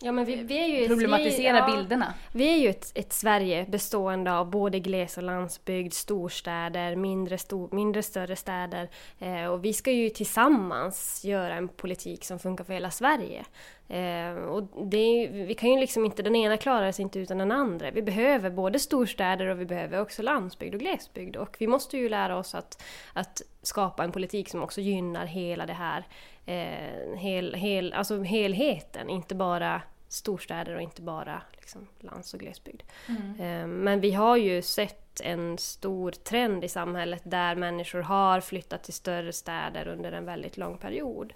Ja, 0.05 0.11
men 0.11 0.25
vi, 0.25 0.35
vi 0.35 0.57
är 0.57 0.81
ju 0.81 0.87
problematisera 0.87 1.57
ett, 1.57 1.63
ja, 1.67 1.75
bilderna. 1.75 2.13
Vi 2.31 2.53
är 2.53 2.57
ju 2.57 2.69
ett, 2.69 2.91
ett, 2.95 3.13
Sverige 3.13 3.65
bestående 3.69 4.33
av 4.33 4.49
både 4.49 4.79
gles 4.79 5.17
och 5.17 5.23
landsbygd, 5.23 5.93
storstäder, 5.93 6.95
mindre, 6.95 7.37
stor, 7.37 7.69
mindre 7.71 8.03
större 8.03 8.35
städer. 8.35 8.89
Eh, 9.19 9.45
och 9.45 9.65
vi 9.65 9.73
ska 9.73 9.91
ju 9.91 10.09
tillsammans 10.09 11.25
göra 11.25 11.55
en 11.55 11.67
politik 11.67 12.25
som 12.25 12.39
funkar 12.39 12.63
för 12.63 12.73
hela 12.73 12.91
Sverige. 12.91 13.45
Eh, 13.87 14.35
och 14.35 14.87
det, 14.87 15.27
vi 15.31 15.53
kan 15.53 15.69
ju 15.71 15.79
liksom 15.79 16.05
inte, 16.05 16.23
den 16.23 16.35
ena 16.35 16.57
klarar 16.57 16.91
sig 16.91 17.03
inte 17.03 17.19
utan 17.19 17.37
den 17.37 17.51
andra. 17.51 17.91
Vi 17.91 18.01
behöver 18.01 18.49
både 18.49 18.79
storstäder 18.79 19.47
och 19.47 19.59
vi 19.59 19.65
behöver 19.65 20.01
också 20.01 20.21
landsbygd 20.21 20.73
och 20.73 20.79
glesbygd. 20.79 21.35
Och 21.35 21.55
vi 21.59 21.67
måste 21.67 21.97
ju 21.97 22.09
lära 22.09 22.37
oss 22.37 22.55
att, 22.55 22.83
att 23.13 23.41
skapa 23.61 24.03
en 24.03 24.11
politik 24.11 24.49
som 24.49 24.63
också 24.63 24.81
gynnar 24.81 25.25
hela 25.25 25.65
det 25.65 25.73
här, 25.73 26.03
eh, 26.45 27.17
hel, 27.17 27.53
hel, 27.53 27.93
alltså 27.93 28.21
helheten, 28.21 29.09
inte 29.09 29.35
bara 29.35 29.81
storstäder 30.13 30.75
och 30.75 30.81
inte 30.81 31.01
bara 31.01 31.41
liksom, 31.51 31.87
lands 31.99 32.33
och 32.33 32.39
glesbygd. 32.39 32.83
Mm. 33.07 33.39
Eh, 33.39 33.67
men 33.67 33.99
vi 33.99 34.11
har 34.11 34.37
ju 34.37 34.61
sett 34.61 35.21
en 35.21 35.57
stor 35.57 36.11
trend 36.11 36.63
i 36.63 36.67
samhället 36.67 37.21
där 37.23 37.55
människor 37.55 38.01
har 38.01 38.41
flyttat 38.41 38.83
till 38.83 38.93
större 38.93 39.33
städer 39.33 39.87
under 39.87 40.11
en 40.11 40.25
väldigt 40.25 40.57
lång 40.57 40.77
period 40.77 41.33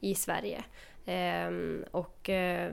i 0.00 0.14
Sverige. 0.14 0.64
Um, 1.10 1.84
och 1.90 2.28
uh, 2.28 2.72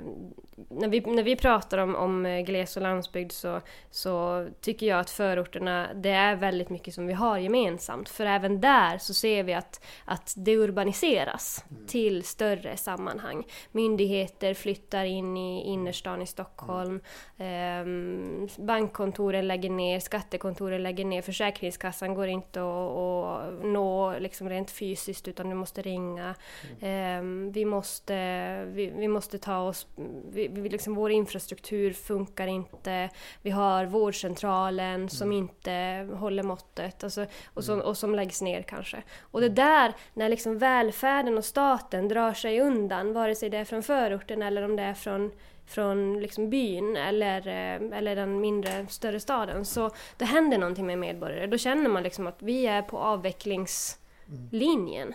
när, 0.70 0.88
vi, 0.88 1.02
när 1.02 1.24
vi 1.24 1.36
pratar 1.36 1.78
om, 1.78 1.96
om 1.96 2.44
gles 2.46 2.78
och 2.78 2.84
landsbygd 2.84 3.32
så, 3.32 3.62
så 3.92 4.48
tycker 4.62 4.86
jag 4.86 5.00
att 5.00 5.10
förorterna, 5.10 5.88
det 5.96 6.10
är 6.10 6.36
väldigt 6.36 6.70
mycket 6.70 6.94
som 6.94 7.08
vi 7.08 7.14
har 7.14 7.38
gemensamt. 7.38 8.10
För 8.10 8.26
även 8.26 8.62
där 8.62 8.98
så 8.98 9.14
ser 9.14 9.44
vi 9.44 9.54
att, 9.54 9.86
att 10.06 10.34
det 10.38 10.56
urbaniseras 10.56 11.66
mm. 11.70 11.88
till 11.88 12.24
större 12.24 12.78
sammanhang. 12.78 13.44
Myndigheter 13.72 14.54
flyttar 14.54 15.06
in 15.06 15.38
i 15.38 15.64
innerstan 15.66 16.22
i 16.22 16.28
Stockholm. 16.28 17.02
Um, 17.38 18.48
bankkontoren 18.58 19.48
lägger 19.48 19.70
ner, 19.70 20.00
skattekontoren 20.00 20.84
lägger 20.84 21.06
ner, 21.06 21.22
Försäkringskassan 21.22 22.14
går 22.14 22.28
inte 22.28 22.62
att, 22.62 22.98
att 22.98 23.66
nå 23.66 24.20
liksom 24.20 24.50
rent 24.50 24.72
fysiskt 24.72 25.28
utan 25.28 25.50
du 25.50 25.56
måste 25.56 25.82
ringa. 25.82 26.36
Mm. 26.82 27.20
Um, 27.20 27.52
vi 27.52 27.66
måste 27.66 28.27
vi, 28.66 28.94
vi 28.96 29.08
måste 29.08 29.38
ta 29.38 29.60
oss... 29.60 29.88
Vi, 30.32 30.48
vi, 30.48 30.70
liksom, 30.70 30.96
vår 30.96 31.12
infrastruktur 31.12 31.94
funkar 31.94 32.48
inte. 32.48 33.10
Vi 33.42 33.50
har 33.50 33.86
vårdcentralen 33.86 34.96
mm. 34.96 35.10
som 35.10 35.32
inte 35.32 36.08
håller 36.14 36.44
måttet 36.44 37.04
alltså, 37.04 37.26
och, 37.54 37.64
som, 37.64 37.82
och 37.82 37.98
som 37.98 38.16
läggs 38.16 38.42
ner 38.42 38.62
kanske. 38.62 39.04
Och 39.22 39.42
det 39.42 39.50
där, 39.50 39.94
när 40.14 40.30
liksom 40.30 40.58
välfärden 40.58 41.38
och 41.38 41.46
staten 41.46 42.08
drar 42.08 42.34
sig 42.34 42.62
undan, 42.62 43.14
vare 43.14 43.36
sig 43.36 43.50
det 43.50 43.58
är 43.58 43.66
från 43.66 43.84
förorten 43.84 44.42
eller 44.42 44.62
om 44.62 44.76
det 44.76 44.84
är 44.84 44.94
från 44.94 45.32
från 45.68 46.20
liksom 46.20 46.50
byn 46.50 46.96
eller, 46.96 47.48
eh, 47.48 47.98
eller 47.98 48.16
den 48.16 48.42
mindre, 48.42 48.88
större 48.88 49.20
staden. 49.20 49.66
Så 49.66 49.92
det 50.18 50.26
händer 50.26 50.58
någonting 50.58 50.86
med 50.86 51.00
medborgare. 51.00 51.48
Då 51.48 51.58
känner 51.58 51.90
man 51.90 52.04
liksom 52.04 52.28
att 52.28 52.42
vi 52.42 52.68
är 52.68 52.82
på 52.82 52.98
avvecklingslinjen. 52.98 55.14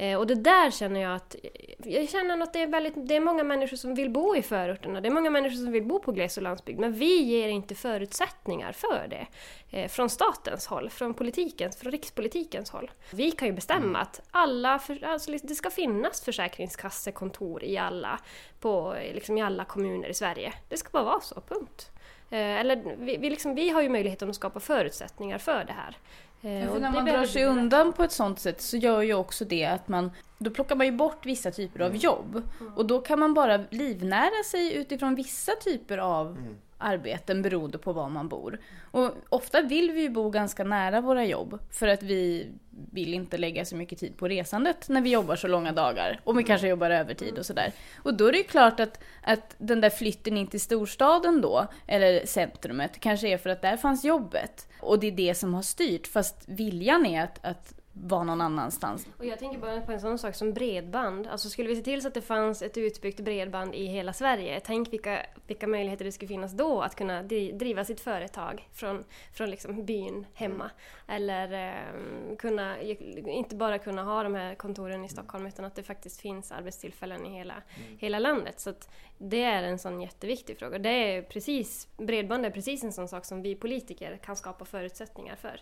Eh, 0.00 0.18
och 0.18 0.26
det 0.26 0.34
där 0.34 0.70
känner 0.70 1.00
jag 1.00 1.14
att, 1.14 1.36
jag 1.78 2.08
känner 2.08 2.42
att 2.42 2.52
det 2.52 2.62
är, 2.62 2.66
väldigt, 2.66 2.94
det 2.96 3.16
är 3.16 3.20
många 3.20 3.44
människor 3.44 3.76
som 3.76 3.94
vill 3.94 4.10
bo 4.10 4.36
i 4.36 4.42
förorterna, 4.42 5.00
det 5.00 5.08
är 5.08 5.12
många 5.12 5.30
människor 5.30 5.56
som 5.56 5.72
vill 5.72 5.82
bo 5.82 5.98
på 5.98 6.12
gles 6.12 6.36
och 6.36 6.42
landsbygd, 6.42 6.80
men 6.80 6.92
vi 6.92 7.22
ger 7.22 7.48
inte 7.48 7.74
förutsättningar 7.74 8.72
för 8.72 9.06
det. 9.10 9.26
Eh, 9.70 9.88
från 9.88 10.10
statens 10.10 10.66
håll, 10.66 10.90
från 10.90 11.14
politikens, 11.14 11.76
från 11.76 11.92
rikspolitikens 11.92 12.70
håll. 12.70 12.90
Vi 13.10 13.30
kan 13.30 13.48
ju 13.48 13.54
bestämma 13.54 13.84
mm. 13.84 13.96
att 13.96 14.20
alla, 14.30 14.78
för, 14.78 15.04
alltså, 15.04 15.32
det 15.42 15.54
ska 15.54 15.70
finnas 15.70 16.20
försäkringskassekontor 16.20 17.64
i 17.64 17.78
alla, 17.78 18.18
på, 18.60 18.96
liksom 19.14 19.38
i 19.38 19.42
alla 19.42 19.64
kommuner 19.64 20.08
i 20.08 20.14
Sverige. 20.14 20.52
Det 20.68 20.76
ska 20.76 20.90
bara 20.92 21.04
vara 21.04 21.20
så, 21.20 21.40
punkt. 21.40 21.90
Eh, 22.30 22.60
eller 22.60 22.96
vi, 22.98 23.16
vi, 23.16 23.30
liksom, 23.30 23.54
vi 23.54 23.70
har 23.70 23.82
ju 23.82 23.88
möjligheten 23.88 24.30
att 24.30 24.36
skapa 24.36 24.60
förutsättningar 24.60 25.38
för 25.38 25.64
det 25.64 25.72
här. 25.72 25.96
Eh, 26.42 26.64
ja, 26.64 26.78
när 26.78 26.90
man 26.90 27.04
drar 27.04 27.24
sig 27.24 27.44
undan 27.44 27.92
på 27.92 28.02
ett 28.02 28.12
sånt 28.12 28.40
sätt 28.40 28.60
så 28.60 28.76
gör 28.76 29.02
ju 29.02 29.14
också 29.14 29.44
det 29.44 29.64
att 29.64 29.88
man 29.88 30.10
då 30.38 30.50
plockar 30.50 30.76
man 30.76 30.86
ju 30.86 30.92
bort 30.92 31.26
vissa 31.26 31.50
typer 31.50 31.80
av 31.80 31.86
mm. 31.86 31.98
jobb. 31.98 32.42
Mm. 32.60 32.74
Och 32.74 32.86
då 32.86 33.00
kan 33.00 33.18
man 33.18 33.34
bara 33.34 33.60
livnära 33.70 34.44
sig 34.44 34.74
utifrån 34.74 35.14
vissa 35.14 35.52
typer 35.64 35.98
av 35.98 36.26
mm 36.26 36.56
arbeten 36.80 37.42
beroende 37.42 37.78
på 37.78 37.92
var 37.92 38.08
man 38.08 38.28
bor. 38.28 38.60
Och 38.90 39.10
ofta 39.28 39.62
vill 39.62 39.90
vi 39.90 40.00
ju 40.00 40.10
bo 40.10 40.30
ganska 40.30 40.64
nära 40.64 41.00
våra 41.00 41.24
jobb 41.24 41.58
för 41.70 41.88
att 41.88 42.02
vi 42.02 42.48
vill 42.92 43.14
inte 43.14 43.38
lägga 43.38 43.64
så 43.64 43.76
mycket 43.76 43.98
tid 43.98 44.16
på 44.16 44.28
resandet 44.28 44.88
när 44.88 45.00
vi 45.00 45.10
jobbar 45.10 45.36
så 45.36 45.48
långa 45.48 45.72
dagar. 45.72 46.20
Och 46.24 46.38
vi 46.38 46.44
kanske 46.44 46.68
jobbar 46.68 46.90
övertid 46.90 47.38
och 47.38 47.46
sådär. 47.46 47.72
Och 47.96 48.14
då 48.14 48.26
är 48.26 48.32
det 48.32 48.38
ju 48.38 48.44
klart 48.44 48.80
att, 48.80 49.00
att 49.22 49.54
den 49.58 49.80
där 49.80 49.90
flytten 49.90 50.36
in 50.36 50.46
till 50.46 50.60
storstaden 50.60 51.40
då, 51.40 51.66
eller 51.86 52.26
centrumet, 52.26 53.00
kanske 53.00 53.28
är 53.28 53.38
för 53.38 53.50
att 53.50 53.62
där 53.62 53.76
fanns 53.76 54.04
jobbet. 54.04 54.68
Och 54.80 54.98
det 54.98 55.06
är 55.06 55.12
det 55.12 55.34
som 55.34 55.54
har 55.54 55.62
styrt, 55.62 56.06
fast 56.06 56.44
viljan 56.46 57.06
är 57.06 57.24
att, 57.24 57.44
att 57.44 57.79
vara 57.92 58.24
någon 58.24 58.40
annanstans. 58.40 59.06
Och 59.18 59.24
jag 59.24 59.38
tänker 59.38 59.58
bara 59.58 59.80
på 59.80 59.92
en 59.92 60.00
sån 60.00 60.18
sak 60.18 60.34
som 60.34 60.52
bredband. 60.52 61.26
Alltså 61.26 61.48
skulle 61.48 61.68
vi 61.68 61.76
se 61.76 61.82
till 61.82 62.02
så 62.02 62.08
att 62.08 62.14
det 62.14 62.22
fanns 62.22 62.62
ett 62.62 62.76
utbyggt 62.76 63.20
bredband 63.20 63.74
i 63.74 63.86
hela 63.86 64.12
Sverige, 64.12 64.60
tänk 64.64 64.92
vilka, 64.92 65.26
vilka 65.46 65.66
möjligheter 65.66 66.04
det 66.04 66.12
skulle 66.12 66.28
finnas 66.28 66.52
då 66.52 66.82
att 66.82 66.94
kunna 66.94 67.22
driva 67.22 67.84
sitt 67.84 68.00
företag 68.00 68.68
från, 68.72 69.04
från 69.32 69.50
liksom 69.50 69.84
byn 69.84 70.26
hemma. 70.34 70.70
Eller 71.08 71.68
eh, 71.68 72.36
kunna, 72.36 72.80
inte 72.80 73.56
bara 73.56 73.78
kunna 73.78 74.02
ha 74.02 74.22
de 74.22 74.34
här 74.34 74.54
kontoren 74.54 75.04
i 75.04 75.08
Stockholm 75.08 75.46
utan 75.46 75.64
att 75.64 75.74
det 75.74 75.82
faktiskt 75.82 76.20
finns 76.20 76.52
arbetstillfällen 76.52 77.26
i 77.26 77.30
hela, 77.30 77.54
mm. 77.54 77.98
hela 77.98 78.18
landet. 78.18 78.60
Så 78.60 78.74
det 79.18 79.42
är 79.42 79.62
en 79.62 79.78
sån 79.78 80.00
jätteviktig 80.00 80.58
fråga. 80.58 80.78
Det 80.78 80.88
är 80.88 81.22
precis, 81.22 81.88
bredband 81.96 82.46
är 82.46 82.50
precis 82.50 82.84
en 82.84 82.92
sån 82.92 83.08
sak 83.08 83.24
som 83.24 83.42
vi 83.42 83.54
politiker 83.54 84.16
kan 84.16 84.36
skapa 84.36 84.64
förutsättningar 84.64 85.36
för. 85.36 85.60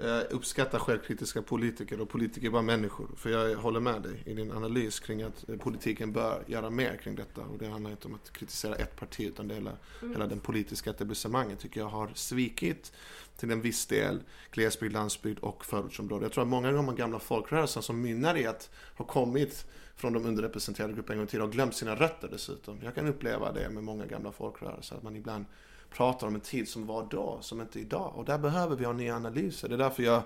Jag 0.00 0.32
uppskattar 0.32 0.78
självkritiska 0.78 1.42
politiker 1.42 2.00
och 2.00 2.08
politiker 2.08 2.46
är 2.46 2.50
bara 2.50 2.62
människor. 2.62 3.08
För 3.16 3.30
jag 3.30 3.56
håller 3.56 3.80
med 3.80 4.02
dig 4.02 4.22
i 4.26 4.34
din 4.34 4.52
analys 4.52 5.00
kring 5.00 5.22
att 5.22 5.44
politiken 5.58 6.12
bör 6.12 6.44
göra 6.46 6.70
mer 6.70 6.96
kring 6.96 7.14
detta. 7.14 7.40
Och 7.40 7.58
det 7.58 7.66
handlar 7.66 7.90
inte 7.90 8.08
om 8.08 8.14
att 8.14 8.32
kritisera 8.32 8.74
ett 8.74 8.96
parti 8.96 9.20
utan 9.20 9.48
det 9.48 9.54
hela, 9.54 9.72
mm. 10.02 10.12
hela 10.12 10.26
den 10.26 10.40
politiska 10.40 10.90
etablissemanget 10.90 11.58
tycker 11.58 11.80
jag 11.80 11.88
har 11.88 12.10
svikit 12.14 12.92
till 13.36 13.50
en 13.50 13.60
viss 13.60 13.86
del 13.86 14.20
glesbygd, 14.50 14.92
landsbygd 14.92 15.38
och 15.38 15.64
förortsområden. 15.64 16.22
Jag 16.22 16.32
tror 16.32 16.42
att 16.42 16.48
många 16.48 16.68
av 16.68 16.74
de 16.74 16.96
gamla 16.96 17.18
folkrörelserna 17.18 17.82
som 17.82 18.00
mynnar 18.00 18.36
i 18.36 18.46
att 18.46 18.70
ha 18.96 19.04
kommit 19.04 19.66
från 19.96 20.12
de 20.12 20.26
underrepresenterade 20.26 20.92
grupperna 20.92 21.12
en 21.12 21.18
gång 21.18 21.26
tiden 21.26 21.46
har 21.46 21.52
glömt 21.52 21.74
sina 21.74 21.94
rötter 21.94 22.28
dessutom. 22.28 22.78
Jag 22.84 22.94
kan 22.94 23.06
uppleva 23.06 23.52
det 23.52 23.70
med 23.70 23.84
många 23.84 24.06
gamla 24.06 24.32
folkrörelser, 24.32 24.96
att 24.96 25.02
man 25.02 25.16
ibland 25.16 25.44
pratar 25.90 26.26
om 26.26 26.34
en 26.34 26.40
tid 26.40 26.68
som 26.68 26.86
var 26.86 27.06
då, 27.10 27.38
som 27.40 27.60
inte 27.60 27.78
är 27.78 27.80
idag. 27.80 28.12
Och 28.16 28.24
där 28.24 28.38
behöver 28.38 28.76
vi 28.76 28.84
ha 28.84 28.92
nya 28.92 29.16
analyser. 29.16 29.68
Det 29.68 29.74
är 29.74 29.78
därför 29.78 30.02
jag, 30.02 30.22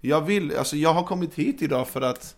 jag 0.00 0.20
vill, 0.20 0.56
alltså 0.56 0.76
jag 0.76 0.94
har 0.94 1.04
kommit 1.04 1.34
hit 1.34 1.62
idag 1.62 1.88
för 1.88 2.00
att 2.00 2.36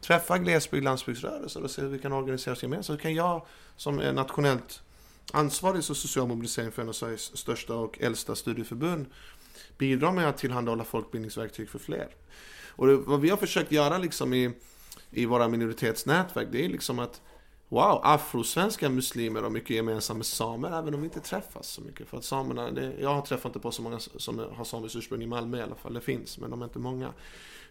träffa 0.00 0.38
glesbygd, 0.38 0.84
landsbygdsrörelser 0.84 1.62
och 1.62 1.70
se 1.70 1.82
hur 1.82 1.88
vi 1.88 1.98
kan 1.98 2.12
organisera 2.12 2.52
oss 2.52 2.62
gemensamt. 2.62 2.98
Hur 2.98 3.02
kan 3.02 3.14
jag 3.14 3.46
som 3.76 3.98
är 3.98 4.12
nationellt 4.12 4.82
ansvarig 5.32 5.84
för 5.84 5.94
social 5.94 6.28
mobilisering 6.28 6.72
för 6.72 6.82
en 6.82 6.88
av 6.88 6.92
Sveriges 6.92 7.36
största 7.36 7.74
och 7.74 8.00
äldsta 8.00 8.34
studieförbund 8.34 9.06
bidra 9.78 10.12
med 10.12 10.28
att 10.28 10.38
tillhandahålla 10.38 10.84
folkbildningsverktyg 10.84 11.68
för 11.68 11.78
fler. 11.78 12.08
Och 12.68 12.86
det, 12.86 12.96
vad 12.96 13.20
vi 13.20 13.30
har 13.30 13.36
försökt 13.36 13.72
göra 13.72 13.98
liksom 13.98 14.34
i, 14.34 14.52
i 15.10 15.26
våra 15.26 15.48
minoritetsnätverk, 15.48 16.48
det 16.52 16.64
är 16.64 16.68
liksom 16.68 16.98
att 16.98 17.20
Wow, 17.68 18.00
afrosvenska 18.02 18.88
muslimer 18.88 19.42
har 19.42 19.50
mycket 19.50 19.76
gemensamt 19.76 20.16
med 20.16 20.26
samer 20.26 20.78
även 20.78 20.94
om 20.94 21.00
vi 21.00 21.06
inte 21.06 21.20
träffas 21.20 21.68
så 21.68 21.80
mycket. 21.80 22.08
För 22.08 22.16
att 22.16 22.24
samerna, 22.24 22.70
det, 22.70 22.94
jag 23.00 23.14
har 23.14 23.22
träffat 23.22 23.44
inte 23.50 23.58
på 23.58 23.70
så 23.70 23.82
många 23.82 23.98
som 23.98 24.38
har 24.38 24.64
samiskt 24.64 24.96
ursprung 24.96 25.22
i 25.22 25.26
Malmö 25.26 25.58
i 25.58 25.62
alla 25.62 25.74
fall. 25.74 25.94
Det 25.94 26.00
finns, 26.00 26.38
men 26.38 26.50
de 26.50 26.60
är 26.60 26.64
inte 26.64 26.78
många. 26.78 27.12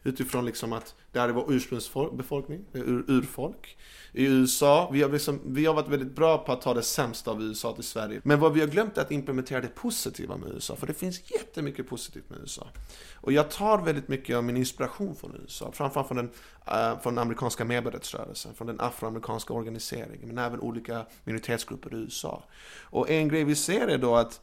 Utifrån 0.06 0.46
liksom 0.46 0.74
att 0.74 0.96
det 1.12 1.20
här 1.20 1.30
är 1.30 1.34
vår 1.34 1.54
ursprungsbefolkning, 1.54 2.66
ur, 2.74 3.06
urfolk. 3.08 3.78
I 4.12 4.26
USA, 4.26 4.90
vi 4.94 5.02
har, 5.02 5.10
liksom, 5.10 5.42
vi 5.46 5.66
har 5.66 5.74
varit 5.74 5.88
väldigt 5.88 6.16
bra 6.16 6.38
på 6.38 6.52
att 6.52 6.62
ta 6.62 6.74
det 6.74 6.82
sämsta 6.82 7.32
av 7.32 7.44
USA 7.44 7.74
till 7.74 7.84
Sverige. 7.84 8.22
Men 8.24 8.40
vad 8.40 8.54
vi 8.54 8.60
har 8.60 8.68
glömt 8.68 8.98
är 8.98 9.02
att 9.02 9.12
implementera 9.12 9.62
det 9.62 9.76
positiva 9.76 10.38
med 10.38 10.50
USA. 10.50 10.76
För 10.76 10.88
det 10.88 10.94
finns 10.94 11.32
jättemycket 11.32 11.90
positivt 11.90 12.30
med 12.30 12.40
USA. 12.40 12.68
Och 13.16 13.32
jag 13.32 13.52
tar 13.52 13.78
väldigt 13.82 14.08
mycket 14.08 14.36
av 14.36 14.44
min 14.44 14.58
inspiration 14.58 15.16
från 15.16 15.36
USA. 15.44 15.72
Framförallt 15.72 16.08
från 16.08 16.18
den, 16.18 16.30
äh, 16.68 17.00
från 17.02 17.16
den 17.16 17.22
amerikanska 17.22 17.66
medborgarrättsrörelsen, 17.66 18.54
från 18.54 18.68
den 18.68 18.80
afroamerikanska 18.80 19.54
organiseringen. 19.54 20.28
Men 20.28 20.38
även 20.38 20.60
olika 20.60 21.06
minoritetsgrupper 21.24 21.94
i 21.94 21.98
USA. 21.98 22.44
Och 22.82 23.10
en 23.10 23.28
grej 23.28 23.44
vi 23.44 23.56
ser 23.56 23.88
är 23.88 23.98
då 23.98 24.16
att 24.16 24.42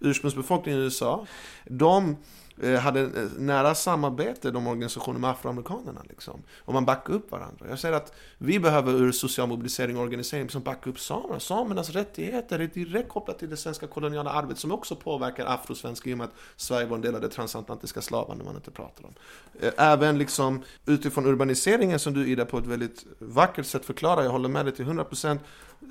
ursprungsbefolkningen 0.00 0.80
i 0.80 0.84
USA, 0.84 1.26
de 1.64 2.16
eh, 2.62 2.80
hade 2.80 3.00
eh, 3.00 3.08
nära 3.38 3.74
samarbete, 3.74 4.50
de 4.50 4.66
organisationerna 4.66 5.18
med 5.20 5.30
afroamerikanerna. 5.30 6.02
Liksom. 6.08 6.42
Och 6.58 6.74
man 6.74 6.84
backade 6.84 7.18
upp 7.18 7.30
varandra. 7.30 7.66
Jag 7.68 7.78
säger 7.78 7.94
att 7.94 8.12
vi 8.38 8.60
behöver 8.60 8.92
ur 8.92 9.12
social 9.12 9.48
mobilisering 9.48 9.96
och 9.96 10.02
organisering 10.02 10.50
som 10.50 10.62
backar 10.62 10.90
upp 10.90 11.00
samerna. 11.00 11.40
Samernas 11.40 11.90
rättigheter 11.90 12.58
är 12.58 12.66
direkt 12.66 13.08
kopplat 13.08 13.38
till 13.38 13.50
det 13.50 13.56
svenska 13.56 13.86
koloniala 13.86 14.30
arvet 14.30 14.58
som 14.58 14.72
också 14.72 14.96
påverkar 14.96 15.46
afrosvenska 15.46 16.10
i 16.10 16.14
och 16.14 16.18
med 16.18 16.24
att 16.24 16.34
Sverige 16.56 16.86
var 16.86 16.96
en 16.96 17.02
del 17.02 17.14
av 17.14 17.20
det 17.20 17.28
transatlantiska 17.28 18.00
slavandet 18.00 18.46
man 18.46 18.56
inte 18.56 18.70
pratar 18.70 19.04
om. 19.04 19.14
Eh, 19.60 19.72
även 19.76 20.18
liksom 20.18 20.62
utifrån 20.86 21.26
urbaniseringen 21.26 21.98
som 21.98 22.14
du 22.14 22.28
Ida 22.28 22.44
på 22.44 22.58
ett 22.58 22.66
väldigt 22.66 23.04
vackert 23.18 23.66
sätt 23.66 23.84
förklarar, 23.84 24.22
jag 24.22 24.30
håller 24.30 24.48
med 24.48 24.66
dig 24.66 24.74
till 24.74 24.84
100% 24.84 25.38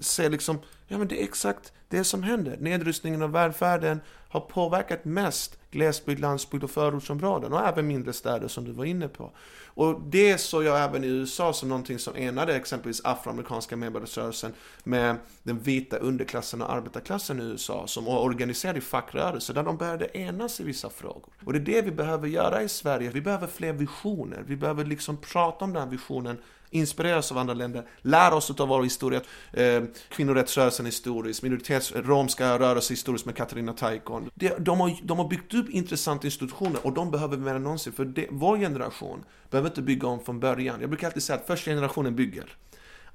se 0.01 0.29
liksom, 0.29 0.60
ja 0.88 0.98
men 0.98 1.08
det 1.08 1.22
är 1.22 1.24
exakt 1.24 1.74
det 1.88 2.03
som 2.03 2.24
händer. 2.24 2.58
Nedrustningen 2.60 3.22
av 3.22 3.31
välfärden 3.31 4.01
har 4.29 4.39
påverkat 4.39 5.05
mest 5.05 5.58
glesbygd, 5.72 6.19
landsbygd 6.19 6.63
och 6.63 6.72
förortsområden 6.72 7.53
och 7.53 7.67
även 7.67 7.88
mindre 7.88 8.13
städer 8.13 8.48
som 8.48 8.65
du 8.65 8.72
var 8.72 8.86
inne 8.86 9.08
på. 9.08 9.31
Och 9.65 10.01
det 10.01 10.38
såg 10.38 10.63
jag 10.63 10.84
även 10.84 11.03
i 11.03 11.08
USA 11.08 11.53
som 11.53 11.69
någonting 11.69 12.00
som 12.00 12.15
enade 12.15 12.55
exempelvis 12.55 13.05
afroamerikanska 13.05 13.75
medborgarrörelsen 13.75 14.53
med 14.84 15.15
den 15.43 15.60
vita 15.60 15.98
underklassen 15.98 16.62
och 16.62 16.72
arbetarklassen 16.74 17.39
i 17.39 17.43
USA 17.43 17.88
som 17.88 18.05
var 18.05 18.19
organiserad 18.19 18.77
i 18.77 18.81
fackrörelser 18.81 19.53
där 19.53 19.63
de 19.63 19.77
började 19.77 20.17
enas 20.17 20.60
i 20.60 20.63
vissa 20.63 20.89
frågor. 20.89 21.34
Och 21.46 21.53
det 21.53 21.60
är 21.60 21.63
det 21.63 21.81
vi 21.81 21.91
behöver 21.91 22.27
göra 22.27 22.63
i 22.63 22.69
Sverige. 22.69 23.10
Vi 23.10 23.22
behöver 23.22 23.48
fler 23.48 23.74
visioner. 23.74 24.43
Vi 24.46 24.55
behöver 24.55 24.86
liksom 24.86 25.17
prata 25.17 25.65
om 25.65 25.74
den 25.74 25.84
här 25.84 25.89
visionen 25.89 26.38
inspireras 26.70 27.32
av 27.32 27.38
andra 27.38 27.54
länder, 27.54 27.88
lär 28.02 28.34
oss 28.34 28.52
av 28.52 28.68
vår 28.68 28.84
historia, 28.84 29.22
eh, 29.54 29.84
kvinnorättsrörelsen 30.10 30.86
historiskt, 30.86 31.44
minoritets, 31.44 31.92
romska 31.92 32.60
rörelse 32.60 32.94
historiskt 32.94 33.26
med 33.26 33.36
Katarina 33.36 33.74
Taikon. 33.74 34.30
De, 34.36 34.50
de, 34.60 34.80
har, 34.80 34.96
de 35.04 35.18
har 35.18 35.28
byggt 35.28 35.54
upp 35.54 35.70
intressanta 35.70 36.28
institutioner 36.28 36.86
och 36.86 36.94
de 36.94 37.12
behöver 37.12 37.38
vi 37.38 37.44
mer 37.44 37.56
än 37.56 37.64
någonsin, 37.64 37.94
för 37.94 38.06
det, 38.06 38.28
vår 38.30 38.58
generation 38.58 39.24
behöver 39.50 39.70
inte 39.70 39.82
bygga 39.82 40.08
om 40.08 40.20
från 40.26 40.40
början. 40.40 40.82
Jag 40.82 40.90
brukar 40.90 41.08
alltid 41.08 41.24
säga 41.24 41.40
att 41.40 41.48
första 41.48 41.72
generationen 41.72 42.16
bygger. 42.16 42.46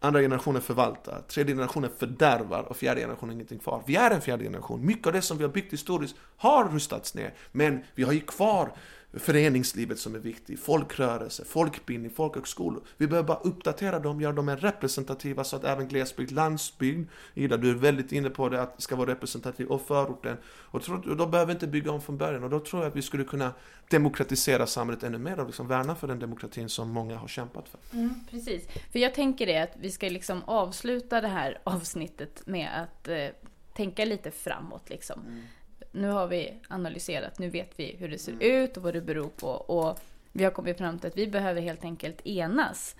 Andra 0.01 0.21
generationen 0.21 0.63
förvaltar, 0.63 1.23
tredje 1.29 1.55
generationen 1.55 1.91
fördärvar 1.99 2.63
och 2.63 2.77
fjärde 2.77 3.01
generationen 3.01 3.35
ingenting 3.35 3.59
kvar. 3.59 3.83
Vi 3.87 3.97
är 3.97 4.11
en 4.11 4.21
fjärde 4.21 4.45
generation. 4.45 4.87
Mycket 4.87 5.07
av 5.07 5.13
det 5.13 5.23
som 5.23 5.39
vi 5.39 5.45
har 5.45 5.51
byggt 5.51 5.73
historiskt 5.73 6.17
har 6.37 6.69
rustats 6.69 7.15
ner, 7.15 7.35
men 7.53 7.83
vi 7.95 8.03
har 8.03 8.13
ju 8.13 8.21
kvar 8.21 8.73
föreningslivet 9.16 9.99
som 9.99 10.14
är 10.14 10.18
viktigt, 10.18 10.61
folkrörelse, 10.61 11.44
folkbildning, 11.44 12.11
folkhögskolor. 12.11 12.83
Vi 12.97 13.06
behöver 13.06 13.26
bara 13.26 13.38
uppdatera 13.38 13.99
dem, 13.99 14.21
göra 14.21 14.33
dem 14.33 14.47
mer 14.47 14.56
representativa 14.56 15.44
så 15.44 15.56
att 15.56 15.64
även 15.64 15.88
glesbygd, 15.88 16.30
landsbygd, 16.30 17.09
Ida 17.35 17.56
du 17.56 17.71
är 17.71 17.75
väldigt 17.75 18.12
inne 18.12 18.30
på 18.30 18.49
det, 18.49 18.62
att 18.62 18.76
det 18.76 18.83
ska 18.83 18.97
vara 18.97 19.11
representativt, 19.11 19.71
och 19.71 19.83
förorten. 19.83 20.37
Och 20.47 20.80
då 21.16 21.26
behöver 21.26 21.47
vi 21.47 21.52
inte 21.52 21.66
bygga 21.66 21.90
om 21.90 22.02
från 22.02 22.18
början 22.18 22.44
och 22.44 22.50
då 22.50 22.61
tror 22.61 22.83
jag 22.83 22.90
att 22.90 22.97
vi 22.97 23.02
skulle 23.02 23.25
kunna 23.25 23.52
demokratisera 23.90 24.66
samhället 24.66 25.02
ännu 25.02 25.18
mer 25.18 25.40
och 25.40 25.47
liksom 25.47 25.68
värna 25.68 25.94
för 25.94 26.09
den 26.09 26.18
demokratin 26.18 26.68
som 26.68 26.90
många 26.90 27.16
har 27.16 27.28
kämpat 27.28 27.68
för. 27.68 27.80
Mm, 27.92 28.14
precis, 28.30 28.68
för 28.92 28.99
jag 28.99 29.14
tänker 29.14 29.47
det 29.47 29.59
att 29.59 29.76
vi 29.80 29.90
ska 29.90 30.09
liksom 30.09 30.42
avsluta 30.44 31.21
det 31.21 31.28
här 31.28 31.61
avsnittet 31.64 32.47
med 32.47 32.83
att 32.83 33.09
eh, 33.09 33.28
tänka 33.75 34.04
lite 34.04 34.30
framåt 34.30 34.90
liksom. 34.90 35.21
Mm 35.26 35.42
nu 35.95 36.09
har 36.09 36.27
vi 36.27 36.55
analyserat, 36.69 37.39
nu 37.39 37.51
vet 37.51 37.71
vi 37.77 37.97
hur 37.99 38.09
det 38.09 38.19
ser 38.19 38.33
mm. 38.33 38.63
ut 38.63 38.77
och 38.77 38.83
vad 38.83 38.95
det 38.95 39.01
beror 39.01 39.29
på. 39.29 39.49
Och 39.49 40.01
vi 40.33 40.45
har 40.45 40.51
kommit 40.51 40.79
fram 40.79 40.99
till 40.99 41.09
att 41.09 41.17
vi 41.17 41.27
behöver 41.27 41.61
helt 41.61 41.85
enkelt 41.85 42.27
enas 42.27 42.97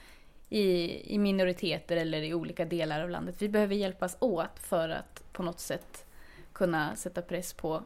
i, 0.49 1.15
i 1.15 1.19
minoriteter 1.19 1.97
eller 1.97 2.23
i 2.23 2.35
olika 2.35 2.65
delar 2.65 3.01
av 3.01 3.11
landet. 3.11 3.35
Vi 3.39 3.49
behöver 3.49 3.75
hjälpas 3.75 4.17
åt 4.21 4.59
för 4.61 4.89
att 4.89 5.23
på 5.33 5.43
något 5.43 5.61
sätt 5.61 6.07
kunna 6.53 6.97
sätta 6.97 7.23
press 7.23 7.53
på 7.53 7.83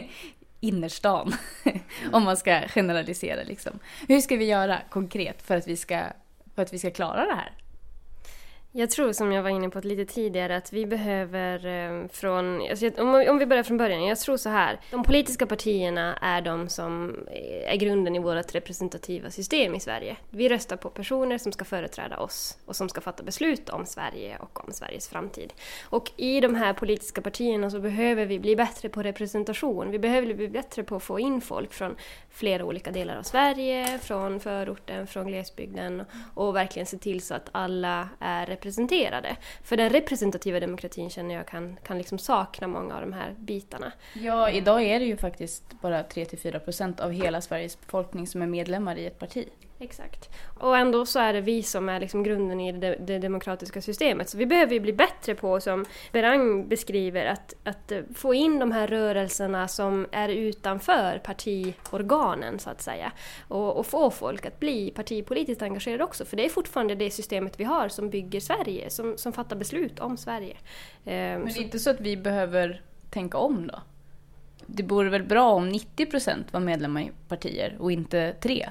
innerstan. 0.60 1.32
Om 2.12 2.22
man 2.22 2.36
ska 2.36 2.68
generalisera 2.68 3.42
liksom. 3.42 3.78
Hur 4.08 4.20
ska 4.20 4.36
vi 4.36 4.44
göra 4.44 4.78
konkret 4.90 5.42
för 5.42 5.56
att 5.56 5.66
vi 5.66 5.76
ska 5.76 6.02
för 6.54 6.62
att 6.62 6.72
vi 6.72 6.78
ska 6.78 6.90
klara 6.90 7.26
det 7.26 7.34
här? 7.34 7.52
Jag 8.72 8.90
tror 8.90 9.12
som 9.12 9.32
jag 9.32 9.42
var 9.42 9.50
inne 9.50 9.70
på 9.70 9.80
lite 9.80 10.12
tidigare 10.12 10.56
att 10.56 10.72
vi 10.72 10.86
behöver 10.86 11.66
eh, 11.66 12.08
från, 12.08 12.70
alltså, 12.70 12.90
om 13.30 13.38
vi 13.38 13.46
börjar 13.46 13.62
från 13.62 13.76
början, 13.76 14.04
jag 14.04 14.18
tror 14.18 14.36
så 14.36 14.48
här. 14.48 14.80
De 14.90 15.02
politiska 15.02 15.46
partierna 15.46 16.16
är 16.16 16.40
de 16.40 16.68
som 16.68 17.10
eh, 17.30 17.72
är 17.72 17.76
grunden 17.76 18.16
i 18.16 18.18
vårt 18.18 18.54
representativa 18.54 19.30
system 19.30 19.74
i 19.74 19.80
Sverige. 19.80 20.16
Vi 20.30 20.48
röstar 20.48 20.76
på 20.76 20.90
personer 20.90 21.38
som 21.38 21.52
ska 21.52 21.64
företräda 21.64 22.18
oss 22.18 22.58
och 22.64 22.76
som 22.76 22.88
ska 22.88 23.00
fatta 23.00 23.22
beslut 23.22 23.68
om 23.68 23.86
Sverige 23.86 24.38
och 24.38 24.64
om 24.64 24.72
Sveriges 24.72 25.08
framtid. 25.08 25.52
Och 25.82 26.12
i 26.16 26.40
de 26.40 26.54
här 26.54 26.72
politiska 26.72 27.22
partierna 27.22 27.70
så 27.70 27.80
behöver 27.80 28.26
vi 28.26 28.38
bli 28.38 28.56
bättre 28.56 28.88
på 28.88 29.02
representation. 29.02 29.90
Vi 29.90 29.98
behöver 29.98 30.34
bli 30.34 30.48
bättre 30.48 30.82
på 30.82 30.96
att 30.96 31.02
få 31.02 31.20
in 31.20 31.40
folk 31.40 31.72
från 31.72 31.96
flera 32.30 32.64
olika 32.64 32.90
delar 32.90 33.16
av 33.16 33.22
Sverige, 33.22 33.98
från 33.98 34.40
förorten, 34.40 35.06
från 35.06 35.26
glesbygden 35.26 36.04
och 36.34 36.56
verkligen 36.56 36.86
se 36.86 36.98
till 36.98 37.22
så 37.22 37.34
att 37.34 37.48
alla 37.52 38.08
är 38.20 38.57
representerade. 38.58 39.36
För 39.62 39.76
den 39.76 39.90
representativa 39.90 40.60
demokratin 40.60 41.10
känner 41.10 41.34
jag 41.34 41.46
kan, 41.46 41.76
kan 41.82 41.98
liksom 41.98 42.18
sakna 42.18 42.66
många 42.66 42.94
av 42.94 43.00
de 43.00 43.12
här 43.12 43.34
bitarna. 43.38 43.92
Ja, 44.14 44.50
idag 44.50 44.82
är 44.82 45.00
det 45.00 45.06
ju 45.06 45.16
faktiskt 45.16 45.80
bara 45.80 46.02
3-4 46.02 46.58
procent 46.58 47.00
av 47.00 47.12
hela 47.12 47.40
Sveriges 47.40 47.80
befolkning 47.80 48.26
som 48.26 48.42
är 48.42 48.46
medlemmar 48.46 48.96
i 48.96 49.06
ett 49.06 49.18
parti. 49.18 49.48
Exakt. 49.80 50.28
Och 50.58 50.78
ändå 50.78 51.06
så 51.06 51.18
är 51.18 51.32
det 51.32 51.40
vi 51.40 51.62
som 51.62 51.88
är 51.88 52.00
liksom 52.00 52.22
grunden 52.22 52.60
i 52.60 52.72
det, 52.72 52.96
det, 53.00 53.18
demokratiska 53.18 53.82
systemet. 53.82 54.28
Så 54.28 54.38
vi 54.38 54.46
behöver 54.46 54.72
ju 54.72 54.80
bli 54.80 54.92
bättre 54.92 55.34
på, 55.34 55.60
som 55.60 55.84
Berang 56.12 56.68
beskriver, 56.68 57.26
att, 57.26 57.54
att 57.64 57.92
få 58.14 58.34
in 58.34 58.58
de 58.58 58.72
här 58.72 58.86
rörelserna 58.86 59.68
som 59.68 60.06
är 60.12 60.28
utanför 60.28 61.20
partiorganen, 61.24 62.58
så 62.58 62.70
att 62.70 62.82
säga. 62.82 63.12
Och, 63.48 63.76
och, 63.76 63.86
få 63.86 64.10
folk 64.10 64.46
att 64.46 64.60
bli 64.60 64.90
partipolitiskt 64.90 65.62
engagerade 65.62 66.04
också. 66.04 66.24
För 66.24 66.36
det 66.36 66.44
är 66.44 66.48
fortfarande 66.48 66.94
det 66.94 67.10
systemet 67.10 67.60
vi 67.60 67.64
har 67.64 67.88
som 67.88 68.10
bygger 68.10 68.40
Sverige, 68.40 68.90
som, 68.90 69.18
som 69.18 69.32
fattar 69.32 69.56
beslut 69.56 70.00
om 70.00 70.16
Sverige. 70.16 70.56
Men 71.04 71.44
det 71.44 71.58
är 71.58 71.62
inte 71.62 71.78
så 71.78 71.90
att 71.90 72.00
vi 72.00 72.16
behöver 72.16 72.82
tänka 73.10 73.38
om 73.38 73.66
då? 73.66 73.80
Det 74.66 74.82
vore 74.82 75.10
väl 75.10 75.22
bra 75.22 75.50
om 75.50 75.72
90% 75.72 76.44
var 76.50 76.60
medlemmar 76.60 77.00
i 77.00 77.10
partier 77.28 77.76
och 77.78 77.92
inte 77.92 78.34
3? 78.40 78.68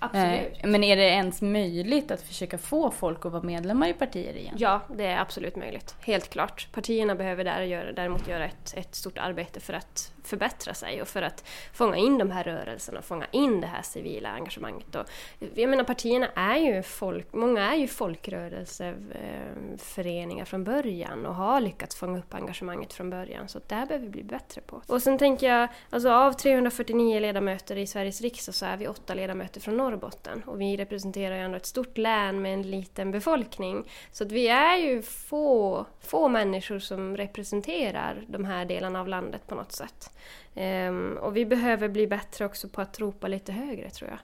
Absolut. 0.00 0.58
Eh, 0.62 0.70
men 0.70 0.84
är 0.84 0.96
det 0.96 1.02
ens 1.02 1.42
möjligt 1.42 2.10
att 2.10 2.22
försöka 2.22 2.58
få 2.58 2.90
folk 2.90 3.26
att 3.26 3.32
vara 3.32 3.42
medlemmar 3.42 3.88
i 3.88 3.92
partier 3.92 4.36
igen? 4.36 4.54
Ja, 4.58 4.80
det 4.88 5.06
är 5.06 5.18
absolut 5.20 5.56
möjligt. 5.56 5.94
Helt 6.00 6.30
klart. 6.30 6.68
Partierna 6.72 7.14
behöver 7.14 7.44
där 7.44 7.62
göra, 7.62 7.92
däremot 7.92 8.28
göra 8.28 8.44
ett, 8.44 8.74
ett 8.76 8.94
stort 8.94 9.18
arbete 9.18 9.60
för 9.60 9.72
att 9.72 10.12
förbättra 10.24 10.74
sig 10.74 11.02
och 11.02 11.08
för 11.08 11.22
att 11.22 11.48
fånga 11.72 11.96
in 11.96 12.18
de 12.18 12.30
här 12.30 12.44
rörelserna, 12.44 13.02
fånga 13.02 13.26
in 13.30 13.60
det 13.60 13.66
här 13.66 13.82
civila 13.82 14.28
engagemanget. 14.28 14.94
Och, 14.94 15.06
jag 15.54 15.70
menar 15.70 15.84
partierna 15.84 16.28
är 16.34 16.56
ju 16.56 16.82
folk, 16.82 17.32
många 17.32 17.72
är 17.72 17.76
ju 17.76 17.86
folkrörelseföreningar 17.86 20.44
från 20.44 20.64
början 20.64 21.26
och 21.26 21.34
har 21.34 21.60
lyckats 21.60 21.96
fånga 21.96 22.18
upp 22.18 22.34
engagemanget 22.34 22.92
från 22.92 23.10
början. 23.10 23.48
Så 23.48 23.60
det 23.66 23.74
här 23.74 23.86
behöver 23.86 24.06
vi 24.06 24.12
bli 24.12 24.22
bättre 24.22 24.60
på. 24.60 24.82
Och 24.86 25.02
sen 25.02 25.18
tänker 25.18 25.48
jag, 25.48 25.68
alltså 25.90 26.10
av 26.10 26.32
349 26.32 27.20
ledamöter 27.20 27.76
i 27.76 27.86
Sveriges 27.86 28.20
riksdag 28.20 28.54
så 28.54 28.66
är 28.66 28.76
vi 28.76 28.88
åtta 28.88 29.14
ledamöter 29.14 29.60
från 29.60 29.76
Norrbotten 29.76 30.42
och 30.46 30.60
vi 30.60 30.76
representerar 30.76 31.36
ju 31.36 31.42
ändå 31.42 31.56
ett 31.56 31.66
stort 31.66 31.98
län 31.98 32.42
med 32.42 32.54
en 32.54 32.70
liten 32.70 33.10
befolkning. 33.10 33.90
Så 34.12 34.24
att 34.24 34.32
vi 34.32 34.48
är 34.48 34.76
ju 34.76 35.02
få, 35.02 35.86
få 36.00 36.28
människor 36.28 36.78
som 36.78 37.16
representerar 37.16 38.24
de 38.28 38.44
här 38.44 38.64
delarna 38.64 39.00
av 39.00 39.08
landet 39.08 39.46
på 39.46 39.54
något 39.54 39.72
sätt. 39.72 40.09
Um, 40.54 41.16
och 41.16 41.36
vi 41.36 41.46
behöver 41.46 41.88
bli 41.88 42.06
bättre 42.06 42.44
också 42.44 42.68
på 42.68 42.80
att 42.80 43.00
ropa 43.00 43.28
lite 43.28 43.52
högre 43.52 43.90
tror 43.90 44.10
jag. 44.10 44.18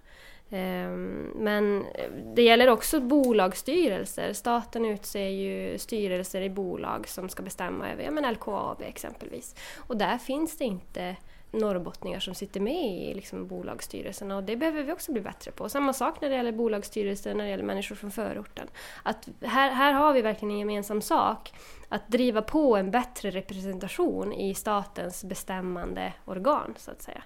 Um, 0.49 1.33
men 1.35 1.87
det 2.35 2.43
gäller 2.43 2.69
också 2.69 3.01
bolagsstyrelser. 3.01 4.33
Staten 4.33 4.85
utser 4.85 5.29
ju 5.29 5.79
styrelser 5.79 6.41
i 6.41 6.51
bolag 6.51 7.09
som 7.09 7.29
ska 7.29 7.43
bestämma 7.43 7.91
över 7.91 8.03
ja, 8.03 8.11
men 8.11 8.33
LKAB 8.33 8.83
exempelvis. 8.83 9.55
Och 9.77 9.97
där 9.97 10.19
finns 10.19 10.59
det 10.59 10.65
inte 10.65 11.17
norrbottningar 11.57 12.21
som 12.21 12.35
sitter 12.35 12.61
med 12.61 13.11
i 13.11 13.15
liksom, 13.15 13.47
bolagsstyrelserna 13.47 14.37
och 14.37 14.43
det 14.43 14.57
behöver 14.57 14.83
vi 14.83 14.93
också 14.93 15.13
bli 15.13 15.21
bättre 15.21 15.51
på. 15.51 15.69
Samma 15.69 15.93
sak 15.93 16.21
när 16.21 16.29
det 16.29 16.37
gäller 16.37 16.53
bolagsstyrelser, 16.53 17.35
när 17.35 17.45
det 17.45 17.51
gäller 17.51 17.65
människor 17.65 17.97
från 17.97 18.11
förorten. 18.11 18.69
Att 19.03 19.29
här, 19.43 19.71
här 19.71 19.93
har 19.93 20.13
vi 20.13 20.23
verkligen 20.23 20.51
en 20.51 20.59
gemensam 20.59 21.03
sak, 21.03 21.53
att 21.89 22.09
driva 22.09 22.43
på 22.43 22.77
en 22.77 22.91
bättre 22.91 23.31
representation 23.31 24.33
i 24.33 24.55
statens 24.55 25.25
bestämmande 25.25 26.13
organ, 26.25 26.75
så 26.77 26.91
att 26.91 27.03
säga. 27.03 27.23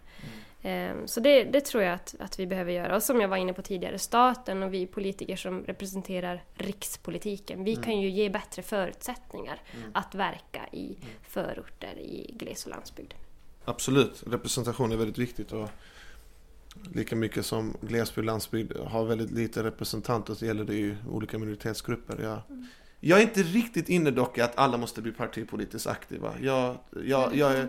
Mm. 0.62 1.09
Så 1.09 1.21
det, 1.21 1.45
det, 1.45 1.61
tror 1.61 1.83
jag 1.83 1.95
att, 1.95 2.14
att 2.19 2.38
vi 2.38 2.47
behöver 2.47 2.73
göra. 2.73 2.97
Och 2.97 3.03
som 3.03 3.21
jag 3.21 3.29
var 3.29 3.37
inne 3.37 3.53
på 3.53 3.62
tidigare, 3.62 3.99
staten 3.99 4.62
och 4.62 4.75
vi 4.75 4.87
politiker 4.87 5.37
som 5.37 5.64
representerar 5.64 6.43
rikspolitiken, 6.55 7.64
vi 7.64 7.73
mm. 7.73 7.85
kan 7.85 8.01
ju 8.01 8.09
ge 8.11 8.31
bättre 8.31 8.62
förutsättningar 8.62 9.62
mm. 9.75 9.90
att 9.95 10.14
verka 10.14 10.61
i 10.73 10.87
mm. 10.87 11.14
förorter 11.23 11.99
i 11.99 12.35
gles 12.38 12.64
och 12.64 12.71
landsbygd. 12.71 13.14
Absolut, 13.71 14.23
representation 14.27 14.93
är 14.93 14.97
väldigt 14.97 15.19
viktigt. 15.19 15.53
Och 15.53 15.69
lika 16.93 17.17
mycket 17.17 17.47
som 17.47 17.77
glesbygd 17.81 18.19
och 18.19 18.25
landsbygd 18.25 18.77
har 18.77 19.05
väldigt 19.05 19.31
lite 19.31 19.63
representanter 19.63 20.35
så 20.35 20.47
gäller 20.47 20.65
det 20.65 20.75
ju 20.75 20.97
olika 21.11 21.39
minoritetsgrupper. 21.39 22.23
Jag, 22.23 22.41
mm. 22.49 22.67
Jag 23.03 23.19
är 23.19 23.23
inte 23.23 23.43
riktigt 23.43 23.89
inne 23.89 24.11
dock 24.11 24.39
i 24.39 24.41
att 24.41 24.59
alla 24.59 24.77
måste 24.77 25.03
bli 25.03 25.13
partipolitiskt 25.13 25.89
aktiva. 25.89 26.35
Jag, 26.41 26.77
jag, 27.05 27.37
jag, 27.37 27.59
jag 27.59 27.69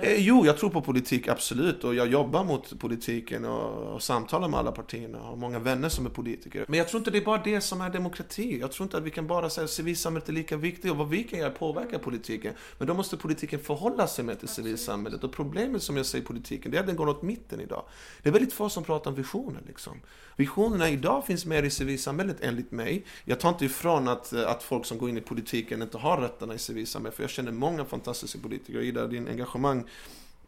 det? 0.00 0.14
Eh, 0.14 0.26
jo, 0.26 0.46
jag 0.46 0.58
tror 0.58 0.70
på 0.70 0.82
politik, 0.82 1.28
absolut. 1.28 1.84
Och 1.84 1.94
jag 1.94 2.08
jobbar 2.08 2.44
mot 2.44 2.78
politiken 2.78 3.44
och, 3.44 3.94
och 3.94 4.02
samtalar 4.02 4.48
med 4.48 4.60
alla 4.60 4.72
partierna. 4.72 5.18
Jag 5.18 5.24
har 5.24 5.36
många 5.36 5.58
vänner 5.58 5.88
som 5.88 6.06
är 6.06 6.10
politiker. 6.10 6.64
Men 6.68 6.78
jag 6.78 6.88
tror 6.88 7.00
inte 7.00 7.10
det 7.10 7.18
är 7.18 7.24
bara 7.24 7.42
det 7.44 7.60
som 7.60 7.80
är 7.80 7.90
demokrati. 7.90 8.58
Jag 8.60 8.72
tror 8.72 8.84
inte 8.84 8.96
att 8.96 9.02
vi 9.02 9.10
kan 9.10 9.26
bara 9.26 9.50
säga 9.50 9.64
att 9.64 9.70
civilsamhället 9.70 10.28
är 10.28 10.32
lika 10.32 10.56
viktigt 10.56 10.90
och 10.90 10.96
vad 10.96 11.08
vi 11.08 11.24
kan 11.24 11.38
göra 11.38 11.48
är 11.48 11.52
att 11.52 11.58
påverka 11.58 11.98
politiken. 11.98 12.54
Men 12.78 12.88
då 12.88 12.94
måste 12.94 13.16
politiken 13.16 13.60
förhålla 13.60 14.06
sig 14.06 14.24
med 14.24 14.38
till 14.38 14.48
civilsamhället. 14.48 15.24
Och 15.24 15.32
problemet 15.32 15.82
som 15.82 15.96
jag 15.96 16.06
ser 16.06 16.18
i 16.18 16.22
politiken, 16.22 16.70
det 16.70 16.76
är 16.76 16.80
att 16.80 16.86
den 16.86 16.96
går 16.96 17.08
åt 17.08 17.22
mitten 17.22 17.60
idag. 17.60 17.84
Det 18.22 18.28
är 18.28 18.32
väldigt 18.32 18.52
få 18.52 18.68
som 18.68 18.84
pratar 18.84 19.10
om 19.10 19.16
visioner 19.16 19.60
liksom. 19.66 20.00
Visionerna 20.36 20.88
idag 20.88 21.26
finns 21.26 21.46
mer 21.46 21.62
i 21.62 21.70
civilsamhället 21.70 22.36
enligt 22.40 22.72
mig. 22.72 23.04
Jag 23.24 23.40
tar 23.40 23.48
inte 23.48 23.64
ifrån 23.64 24.08
att, 24.08 24.32
att 24.32 24.62
folk 24.68 24.86
som 24.86 24.98
går 24.98 25.08
in 25.08 25.18
i 25.18 25.20
politiken 25.20 25.82
inte 25.82 25.98
har 25.98 26.16
rötterna 26.16 26.54
i 26.54 26.58
civilsamhället. 26.58 27.16
För 27.16 27.22
jag 27.22 27.30
känner 27.30 27.52
många 27.52 27.84
fantastiska 27.84 28.38
politiker. 28.38 28.80
Gillar 28.80 29.08
din 29.08 29.28
engagemang 29.28 29.84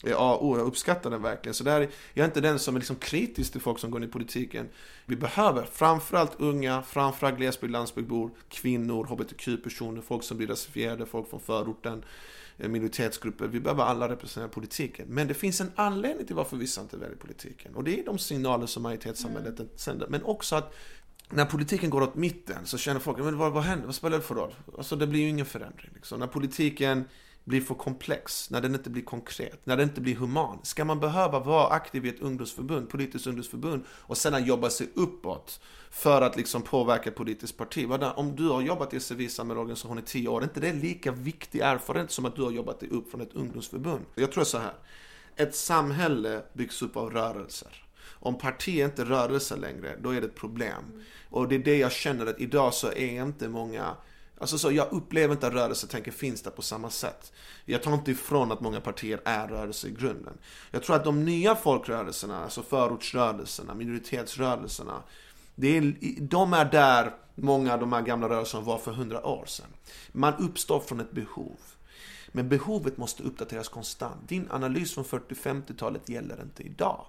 Ja, 0.03 0.39
oh, 0.41 0.59
jag 0.59 0.67
uppskattar 0.67 1.11
den 1.11 1.23
verkligen. 1.23 1.55
Så 1.55 1.65
där, 1.65 1.89
jag 2.15 2.25
är 2.25 2.29
inte 2.29 2.41
den 2.41 2.59
som 2.59 2.75
är 2.75 2.79
liksom 2.79 2.97
kritisk 2.97 3.53
till 3.53 3.61
folk 3.61 3.79
som 3.79 3.91
går 3.91 4.03
in 4.03 4.09
i 4.09 4.13
politiken. 4.13 4.69
Vi 5.07 5.17
behöver 5.17 5.65
framförallt 5.65 6.41
unga, 6.41 6.83
framförallt 6.83 7.37
glesbygd, 7.37 7.73
landsbygdbor, 7.73 8.31
kvinnor, 8.49 9.05
hbtq-personer, 9.05 10.01
folk 10.01 10.25
som 10.25 10.37
blir 10.37 10.47
rasifierade, 10.47 11.07
folk 11.07 11.31
från 11.31 11.41
förorten, 11.41 12.05
eh, 12.59 12.69
minoritetsgrupper. 12.69 13.47
Vi 13.47 13.61
behöver 13.61 13.85
alla 13.85 14.09
representera 14.09 14.49
politiken. 14.49 15.07
Men 15.09 15.29
det 15.29 15.35
finns 15.35 15.61
en 15.61 15.73
anledning 15.77 16.27
till 16.27 16.37
varför 16.37 16.57
vissa 16.57 16.81
inte 16.81 16.97
väljer 16.97 17.17
politiken. 17.17 17.75
Och 17.75 17.85
det 17.85 18.01
är 18.01 18.05
de 18.05 18.19
signaler 18.19 18.67
som 18.67 18.83
majoritetssamhället 18.83 19.61
mm. 19.61 19.71
sänder. 19.77 20.07
Men 20.09 20.23
också 20.23 20.57
att 20.57 20.75
när 21.31 21.45
politiken 21.45 21.91
går 21.91 22.01
åt 22.01 22.15
mitten 22.15 22.67
så 22.67 22.79
känner 22.79 23.01
folk, 23.01 23.19
men 23.19 23.39
vad, 23.39 23.53
vad 23.53 23.63
händer? 23.63 23.87
Vad 23.87 23.95
spelar 23.95 24.17
det 24.17 24.23
för 24.23 24.35
roll? 24.35 24.55
Alltså 24.79 24.97
det 24.97 25.07
blir 25.07 25.21
ju 25.21 25.29
ingen 25.29 25.47
förändring. 25.47 25.91
Liksom. 25.95 26.21
När 26.21 26.27
politiken 26.27 27.05
blir 27.45 27.61
för 27.61 27.75
komplex, 27.75 28.51
när 28.51 28.61
den 28.61 28.75
inte 28.75 28.91
blir 28.91 29.03
konkret, 29.03 29.67
när 29.67 29.77
den 29.77 29.89
inte 29.89 30.01
blir 30.01 30.17
human. 30.17 30.59
Ska 30.63 30.85
man 30.85 31.01
behöva 31.01 31.41
vara 31.41 31.67
aktiv 31.67 32.07
i 32.07 32.09
ett 32.09 32.21
ungdomsförbund, 32.21 32.89
politiskt 32.89 33.27
ungdomsförbund 33.27 33.85
och 33.91 34.17
sedan 34.17 34.45
jobba 34.45 34.71
sig 34.71 34.91
uppåt 34.95 35.61
för 35.91 36.23
att 36.23 36.37
liksom 36.37 36.63
påverka 36.63 37.11
ett 37.11 37.17
politiskt 37.17 37.57
parti? 37.57 37.87
Om 38.17 38.37
du 38.37 38.49
har 38.49 38.61
jobbat 38.61 38.95
i 38.95 39.01
civilsamhällesorganisation 39.01 39.99
i 39.99 40.03
tio 40.03 40.29
år, 40.29 40.41
är 40.41 40.45
inte 40.45 40.61
det 40.61 40.73
lika 40.73 41.13
viktig 41.13 41.61
erfarenhet 41.61 42.11
som 42.11 42.25
att 42.25 42.37
du 42.37 42.43
har 42.43 42.51
jobbat 42.51 42.81
dig 42.81 42.89
upp 42.89 43.11
från 43.11 43.21
ett 43.21 43.35
ungdomsförbund? 43.35 44.05
Jag 44.15 44.33
tror 44.33 44.45
så 44.45 44.59
här, 44.59 44.73
ett 45.37 45.55
samhälle 45.55 46.43
byggs 46.53 46.83
upp 46.83 46.97
av 46.97 47.11
rörelser. 47.11 47.90
Om 48.13 48.39
parti 48.39 48.69
inte 48.69 49.05
rör 49.05 49.39
sig 49.39 49.59
längre, 49.59 49.97
då 50.01 50.11
är 50.11 50.21
det 50.21 50.27
ett 50.27 50.35
problem. 50.35 50.85
Mm. 50.93 51.05
Och 51.31 51.49
det 51.49 51.55
är 51.55 51.59
det 51.59 51.77
jag 51.77 51.93
känner 51.93 52.27
att 52.27 52.41
idag 52.41 52.75
så 52.75 52.93
är 52.93 53.23
inte 53.23 53.49
många 53.49 53.97
Alltså 54.41 54.59
så, 54.59 54.73
jag 54.73 54.93
upplever 54.93 55.35
inte 55.35 55.47
att 55.47 55.53
rörelsetänket 55.53 56.15
finns 56.15 56.43
där 56.43 56.51
på 56.51 56.63
samma 56.63 56.91
sätt. 56.91 57.33
Jag 57.65 57.83
tar 57.83 57.95
inte 57.95 58.11
ifrån 58.11 58.53
att 58.53 58.61
många 58.61 58.81
partier 58.81 59.21
är 59.25 59.49
rörelse 59.49 59.89
i 59.89 59.91
grunden. 59.91 60.39
Jag 60.71 60.83
tror 60.83 60.97
att 60.97 61.05
de 61.05 61.25
nya 61.25 61.55
folkrörelserna, 61.55 62.45
alltså 62.45 62.63
förortsrörelserna, 62.63 63.75
minoritetsrörelserna, 63.75 65.03
det 65.55 65.77
är, 65.77 65.95
de 66.21 66.53
är 66.53 66.65
där 66.65 67.15
många 67.35 67.73
av 67.73 67.81
de 67.81 67.93
här 67.93 68.03
gamla 68.03 68.29
rörelserna 68.29 68.63
var 68.63 68.79
för 68.79 68.93
hundra 68.93 69.27
år 69.27 69.45
sedan. 69.47 69.67
Man 70.13 70.35
uppstår 70.35 70.81
från 70.81 71.01
ett 71.01 71.13
behov. 71.13 71.57
Men 72.33 72.49
behovet 72.49 72.97
måste 72.97 73.23
uppdateras 73.23 73.69
konstant. 73.69 74.29
Din 74.29 74.51
analys 74.51 74.95
från 74.95 75.05
40-50-talet 75.05 76.09
gäller 76.09 76.43
inte 76.43 76.63
idag. 76.63 77.07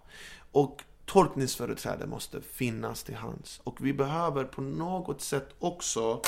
Och 0.52 0.84
tolkningsföreträde 1.12 2.08
måste 2.08 2.41
finnas 2.41 3.04
till 3.04 3.15
hands. 3.15 3.62
Och 3.63 3.86
vi 3.86 3.93
behöver 3.93 4.43
på 4.43 4.62
något 4.62 5.21
sätt 5.21 5.50
också 5.60 6.21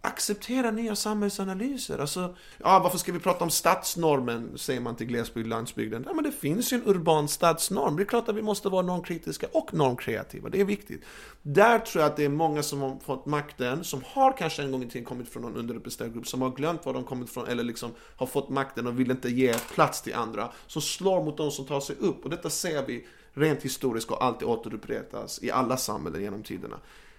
acceptera 0.00 0.70
nya 0.70 0.96
samhällsanalyser. 0.96 1.98
Alltså, 1.98 2.36
ja, 2.58 2.78
varför 2.78 2.98
ska 2.98 3.12
vi 3.12 3.18
prata 3.18 3.44
om 3.44 3.50
stadsnormen, 3.50 4.58
säger 4.58 4.80
man 4.80 4.96
till 4.96 5.06
glesbygd 5.06 5.46
landsbygden. 5.46 6.04
Ja, 6.06 6.14
men 6.14 6.24
det 6.24 6.32
finns 6.32 6.72
ju 6.72 6.76
en 6.76 6.86
urban 6.86 7.28
stadsnorm. 7.28 7.96
Det 7.96 8.02
är 8.02 8.04
klart 8.04 8.28
att 8.28 8.36
vi 8.36 8.42
måste 8.42 8.68
vara 8.68 8.82
normkritiska 8.82 9.46
och 9.52 9.74
normkreativa. 9.74 10.48
Det 10.48 10.60
är 10.60 10.64
viktigt. 10.64 11.04
Där 11.42 11.78
tror 11.78 12.02
jag 12.02 12.10
att 12.10 12.16
det 12.16 12.24
är 12.24 12.28
många 12.28 12.62
som 12.62 12.80
har 12.80 12.98
fått 13.04 13.26
makten, 13.26 13.84
som 13.84 14.02
har 14.06 14.36
kanske 14.36 14.62
en 14.62 14.72
gång 14.72 14.82
i 14.82 14.90
tiden 14.90 15.04
kommit 15.04 15.28
från 15.28 15.42
någon 15.42 15.56
underrepresenterad 15.56 16.14
grupp, 16.14 16.26
som 16.26 16.42
har 16.42 16.50
glömt 16.50 16.86
var 16.86 16.94
de 16.94 17.04
kommit 17.04 17.30
från, 17.30 17.46
eller 17.46 17.62
liksom 17.62 17.90
har 18.16 18.26
fått 18.26 18.48
makten 18.48 18.86
och 18.86 19.00
vill 19.00 19.10
inte 19.10 19.28
ge 19.28 19.54
plats 19.54 20.02
till 20.02 20.14
andra, 20.14 20.52
som 20.66 20.82
slår 20.82 21.24
mot 21.24 21.36
de 21.36 21.50
som 21.50 21.64
tar 21.66 21.80
sig 21.80 21.96
upp. 22.00 22.24
Och 22.24 22.30
detta 22.30 22.50
ser 22.50 22.86
vi 22.86 23.06
rent 23.38 23.62
historiskt 23.62 24.10
och 24.10 24.24
alltid 24.24 24.48
återupprepas 24.48 25.42
i 25.42 25.50
alla 25.50 25.76
samhällen 25.76 26.22
genom 26.22 26.42
tiderna. 26.42 26.76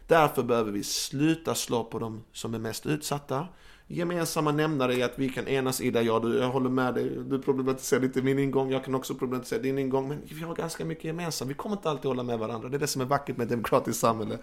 Därför 0.07 0.43
behöver 0.43 0.71
vi 0.71 0.83
sluta 0.83 1.55
slå 1.55 1.83
på 1.83 1.99
de 1.99 2.23
som 2.33 2.53
är 2.53 2.59
mest 2.59 2.85
utsatta. 2.85 3.47
Gemensamma 3.91 4.51
nämnare 4.51 4.95
är 4.95 5.05
att 5.05 5.19
vi 5.19 5.29
kan 5.29 5.47
enas 5.47 5.81
i 5.81 5.91
det, 5.91 6.01
ja 6.01 6.19
du, 6.19 6.37
jag 6.37 6.49
håller 6.49 6.69
med 6.69 6.93
dig, 6.93 7.09
du 7.29 7.41
problematiserar 7.41 8.01
lite 8.01 8.21
min 8.21 8.39
ingång, 8.39 8.71
jag 8.71 8.85
kan 8.85 8.95
också 8.95 9.15
problematisera 9.15 9.59
din 9.59 9.77
ingång, 9.77 10.07
men 10.07 10.21
vi 10.23 10.43
har 10.43 10.55
ganska 10.55 10.85
mycket 10.85 11.03
gemensamt. 11.03 11.51
Vi 11.51 11.55
kommer 11.55 11.75
inte 11.75 11.89
alltid 11.89 12.05
hålla 12.05 12.23
med 12.23 12.39
varandra, 12.39 12.69
det 12.69 12.77
är 12.77 12.79
det 12.79 12.87
som 12.87 13.01
är 13.01 13.05
vackert 13.05 13.37
med 13.37 13.43
ett 13.43 13.49
demokratiskt 13.49 13.99
samhälle. 13.99 14.37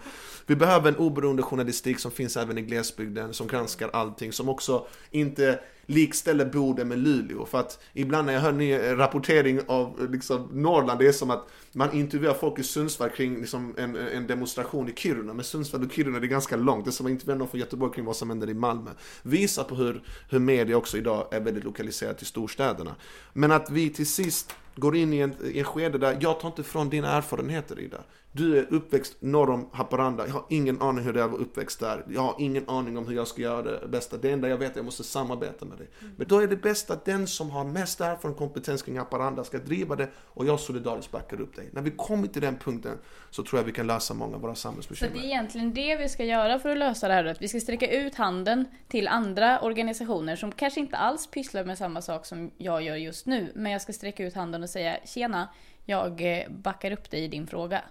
Vi 0.45 0.55
behöver 0.55 0.89
en 0.89 0.97
oberoende 0.97 1.43
journalistik 1.43 1.99
som 1.99 2.11
finns 2.11 2.37
även 2.37 2.57
i 2.57 2.61
glesbygden, 2.61 3.33
som 3.33 3.47
granskar 3.47 3.89
allting, 3.93 4.33
som 4.33 4.49
också 4.49 4.87
inte 5.11 5.59
likställer 5.87 6.45
Boden 6.45 6.87
med 6.87 6.99
Luleå. 6.99 7.45
För 7.45 7.59
att 7.59 7.79
ibland 7.93 8.25
när 8.25 8.33
jag 8.33 8.41
hör 8.41 8.51
ny 8.51 8.77
rapportering 8.77 9.59
av 9.67 10.11
liksom, 10.11 10.49
Norrland, 10.51 10.99
det 10.99 11.07
är 11.07 11.11
som 11.11 11.31
att 11.31 11.47
man 11.71 11.93
intervjuar 11.93 12.33
folk 12.33 12.59
i 12.59 12.63
Sundsvall 12.63 13.09
kring 13.09 13.39
liksom, 13.39 13.73
en, 13.77 13.95
en 13.95 14.27
demonstration 14.27 14.89
i 14.89 14.93
Kiruna. 14.95 15.33
Men 15.33 15.43
Sundsvall 15.43 15.83
och 15.85 15.91
Kiruna 15.91 16.19
det 16.19 16.25
är 16.25 16.29
ganska 16.29 16.55
långt. 16.55 16.85
Det 16.85 16.89
är 16.89 16.91
som 16.91 17.05
att 17.05 17.11
intervjua 17.11 17.35
någon 17.35 17.47
från 17.47 17.59
Göteborg 17.59 17.93
kring 17.93 18.05
vad 18.05 18.15
som 18.15 18.29
händer 18.29 18.49
i 18.49 18.53
Malmö. 18.53 18.91
Visar 19.23 19.63
på 19.63 19.75
hur, 19.75 20.03
hur 20.29 20.39
media 20.39 20.77
också 20.77 20.97
idag 20.97 21.27
är 21.31 21.39
väldigt 21.39 21.63
lokaliserat 21.63 22.17
till 22.17 22.27
storstäderna. 22.27 22.95
Men 23.33 23.51
att 23.51 23.71
vi 23.71 23.89
till 23.89 24.07
sist 24.07 24.55
går 24.77 24.95
in 24.95 25.13
i 25.13 25.19
en, 25.19 25.35
i 25.43 25.59
en 25.59 25.65
skede 25.65 25.97
där 25.97 26.17
jag 26.21 26.39
tar 26.39 26.49
inte 26.49 26.63
från 26.63 26.89
dina 26.89 27.11
erfarenheter 27.11 27.79
Ida. 27.79 27.97
Du 28.31 28.57
är 28.57 28.73
uppväxt 28.73 29.15
norr 29.19 29.49
om 29.49 29.69
Haparanda. 29.73 30.27
Jag 30.27 30.33
har 30.33 30.45
ingen 30.49 30.81
aning 30.81 31.05
hur 31.05 31.13
det 31.13 31.19
är 31.19 31.23
att 31.23 31.31
vara 31.31 31.41
uppväxt 31.41 31.79
där. 31.79 32.05
Jag 32.09 32.21
har 32.21 32.35
ingen 32.39 32.69
aning 32.69 32.97
om 32.97 33.07
hur 33.07 33.15
jag 33.15 33.27
ska 33.27 33.41
göra 33.41 33.61
det 33.61 33.87
bästa. 33.87 34.17
Det 34.17 34.31
enda 34.31 34.49
jag 34.49 34.57
vet 34.57 34.65
är 34.65 34.71
att 34.71 34.75
jag 34.75 34.85
måste 34.85 35.03
samarbeta 35.03 35.65
med 35.65 35.77
dig. 35.77 35.87
Mm. 36.01 36.13
Men 36.17 36.27
då 36.27 36.39
är 36.39 36.47
det 36.47 36.55
bäst 36.55 36.91
att 36.91 37.05
den 37.05 37.27
som 37.27 37.51
har 37.51 37.63
mest 37.63 38.01
erfarenhet 38.01 38.25
och 38.25 38.37
kompetens 38.37 38.81
kring 38.81 38.97
Haparanda 38.97 39.43
ska 39.43 39.57
driva 39.57 39.95
det 39.95 40.09
och 40.15 40.45
jag 40.45 40.59
solidariskt 40.59 41.11
backar 41.11 41.41
upp 41.41 41.55
dig. 41.55 41.69
När 41.71 41.81
vi 41.81 41.91
kommer 41.91 42.27
till 42.27 42.41
den 42.41 42.57
punkten 42.57 42.97
så 43.29 43.43
tror 43.43 43.59
jag 43.59 43.65
vi 43.65 43.71
kan 43.71 43.87
lösa 43.87 44.13
många 44.13 44.35
av 44.35 44.41
våra 44.41 44.55
samhällsbekymmer. 44.55 45.11
Så 45.11 45.19
det 45.19 45.25
är 45.25 45.29
egentligen 45.29 45.73
det 45.73 45.95
vi 45.95 46.09
ska 46.09 46.23
göra 46.23 46.59
för 46.59 46.69
att 46.69 46.77
lösa 46.77 47.07
det 47.07 47.13
här? 47.13 47.25
Att 47.25 47.41
vi 47.41 47.47
ska 47.47 47.59
sträcka 47.59 47.91
ut 47.91 48.15
handen 48.15 48.65
till 48.87 49.07
andra 49.07 49.59
organisationer 49.59 50.35
som 50.35 50.51
kanske 50.51 50.79
inte 50.79 50.97
alls 50.97 51.27
pysslar 51.27 51.63
med 51.63 51.77
samma 51.77 52.01
sak 52.01 52.25
som 52.25 52.51
jag 52.57 52.81
gör 52.81 52.95
just 52.95 53.25
nu. 53.25 53.51
Men 53.55 53.71
jag 53.71 53.81
ska 53.81 53.93
sträcka 53.93 54.25
ut 54.25 54.33
handen 54.33 54.63
och 54.67 54.71
säga 54.71 54.97
tjena, 55.05 55.49
jag 55.85 56.39
eh, 56.39 56.49
backar 56.49 56.91
upp 56.91 57.11
dig 57.11 57.23
i 57.23 57.27
din 57.27 57.47
fråga. 57.47 57.81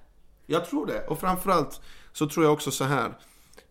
Jag 0.47 0.67
tror 0.67 0.87
det. 0.87 1.07
Och 1.07 1.21
framförallt 1.21 1.81
så 2.13 2.29
tror 2.29 2.45
jag 2.45 2.53
också 2.53 2.71
så 2.71 2.85
här. 2.85 3.13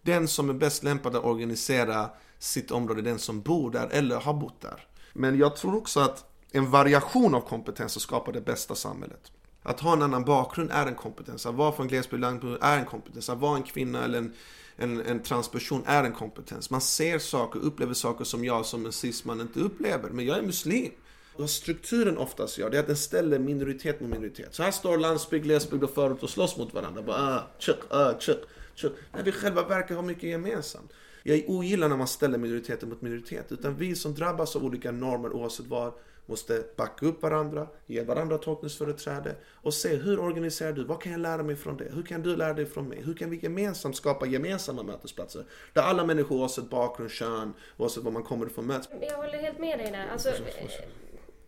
Den 0.01 0.27
som 0.27 0.49
är 0.49 0.53
bäst 0.53 0.83
lämpad 0.83 1.15
att 1.15 1.23
organisera 1.23 2.09
sitt 2.39 2.71
område 2.71 3.01
är 3.01 3.03
den 3.03 3.19
som 3.19 3.41
bor 3.41 3.71
där 3.71 3.89
eller 3.91 4.15
har 4.15 4.33
bott 4.33 4.61
där. 4.61 4.87
Men 5.13 5.37
jag 5.37 5.55
tror 5.55 5.75
också 5.75 5.99
att 5.99 6.25
en 6.51 6.71
variation 6.71 7.35
av 7.35 7.41
kompetenser 7.41 7.99
skapar 7.99 8.31
det 8.31 8.41
bästa 8.41 8.75
samhället. 8.75 9.31
Att 9.63 9.79
ha 9.79 9.93
en 9.93 10.01
annan 10.01 10.23
bakgrund 10.23 10.71
är 10.71 10.85
en 10.85 10.95
kompetens. 10.95 11.45
Att 11.45 11.55
vara 11.55 11.71
från 11.71 11.87
glesbygd 11.87 12.23
är 12.61 12.77
en 12.77 12.85
kompetens. 12.85 13.29
Att 13.29 13.39
vara 13.39 13.57
en 13.57 13.63
kvinna 13.63 14.03
eller 14.03 14.17
en, 14.17 14.33
en, 14.75 15.01
en, 15.01 15.23
transperson 15.23 15.83
är 15.85 16.03
en 16.03 16.13
kompetens. 16.13 16.69
Man 16.69 16.81
ser 16.81 17.19
saker, 17.19 17.59
upplever 17.59 17.93
saker 17.93 18.25
som 18.25 18.45
jag 18.45 18.65
som 18.65 18.85
en 18.85 18.91
cisman 18.91 19.41
inte 19.41 19.59
upplever. 19.59 20.09
Men 20.09 20.25
jag 20.25 20.37
är 20.37 20.41
muslim. 20.41 20.91
Vad 21.37 21.49
strukturen 21.49 22.17
oftast 22.17 22.57
gör, 22.57 22.69
det 22.69 22.77
är 22.77 22.79
att 22.79 22.87
den 22.87 22.95
ställer 22.95 23.39
minoritet 23.39 23.99
mot 24.01 24.09
minoritet. 24.09 24.55
Så 24.55 24.63
här 24.63 24.71
står 24.71 24.97
landsbygd, 24.97 25.43
glesbygd 25.43 25.83
och 25.83 25.89
förort 25.89 26.23
och 26.23 26.29
slåss 26.29 26.57
mot 26.57 26.73
varandra. 26.73 27.01
Bara, 27.01 27.17
ah, 27.17 27.43
tjuk, 27.57 27.77
ah, 27.89 28.13
tjuk, 28.19 28.39
tjuk. 28.75 28.93
När 29.13 29.23
vi 29.23 29.31
själva 29.31 29.67
verkar 29.67 29.95
ha 29.95 30.01
mycket 30.01 30.23
gemensamt. 30.23 30.93
Jag 31.23 31.43
ogillar 31.47 31.89
när 31.89 31.97
man 31.97 32.07
ställer 32.07 32.37
minoriteter 32.37 32.87
mot 32.87 33.01
minoritet. 33.01 33.51
Utan 33.51 33.75
vi 33.75 33.95
som 33.95 34.13
drabbas 34.13 34.55
av 34.55 34.65
olika 34.65 34.91
normer 34.91 35.33
oavsett 35.33 35.67
var 35.67 35.93
måste 36.25 36.63
backa 36.75 37.05
upp 37.05 37.21
varandra, 37.21 37.67
ge 37.85 38.03
varandra 38.03 38.37
tolkningsföreträde 38.37 39.35
och 39.45 39.73
se 39.73 39.95
hur 39.95 40.19
organiserar 40.19 40.73
du? 40.73 40.83
Vad 40.83 41.01
kan 41.01 41.11
jag 41.11 41.21
lära 41.21 41.43
mig 41.43 41.55
från 41.55 41.77
det? 41.77 41.91
Hur 41.93 42.03
kan 42.03 42.21
du 42.21 42.35
lära 42.35 42.53
dig 42.53 42.65
från 42.65 42.89
mig? 42.89 43.01
Hur 43.01 43.13
kan 43.13 43.29
vi 43.29 43.39
gemensamt 43.43 43.95
skapa 43.95 44.25
gemensamma 44.25 44.83
mötesplatser? 44.83 45.45
Där 45.73 45.81
alla 45.81 46.05
människor 46.05 46.35
oavsett 46.35 46.69
bakgrund, 46.69 47.11
kön, 47.11 47.53
oavsett 47.77 48.03
var 48.03 48.11
man 48.11 48.23
kommer 48.23 48.45
ifrån 48.45 48.67
möts. 48.67 48.89
Jag 49.01 49.17
håller 49.17 49.37
helt 49.37 49.59
med 49.59 49.79
dig 49.79 49.91
där. 49.91 50.07
Alltså, 50.11 50.29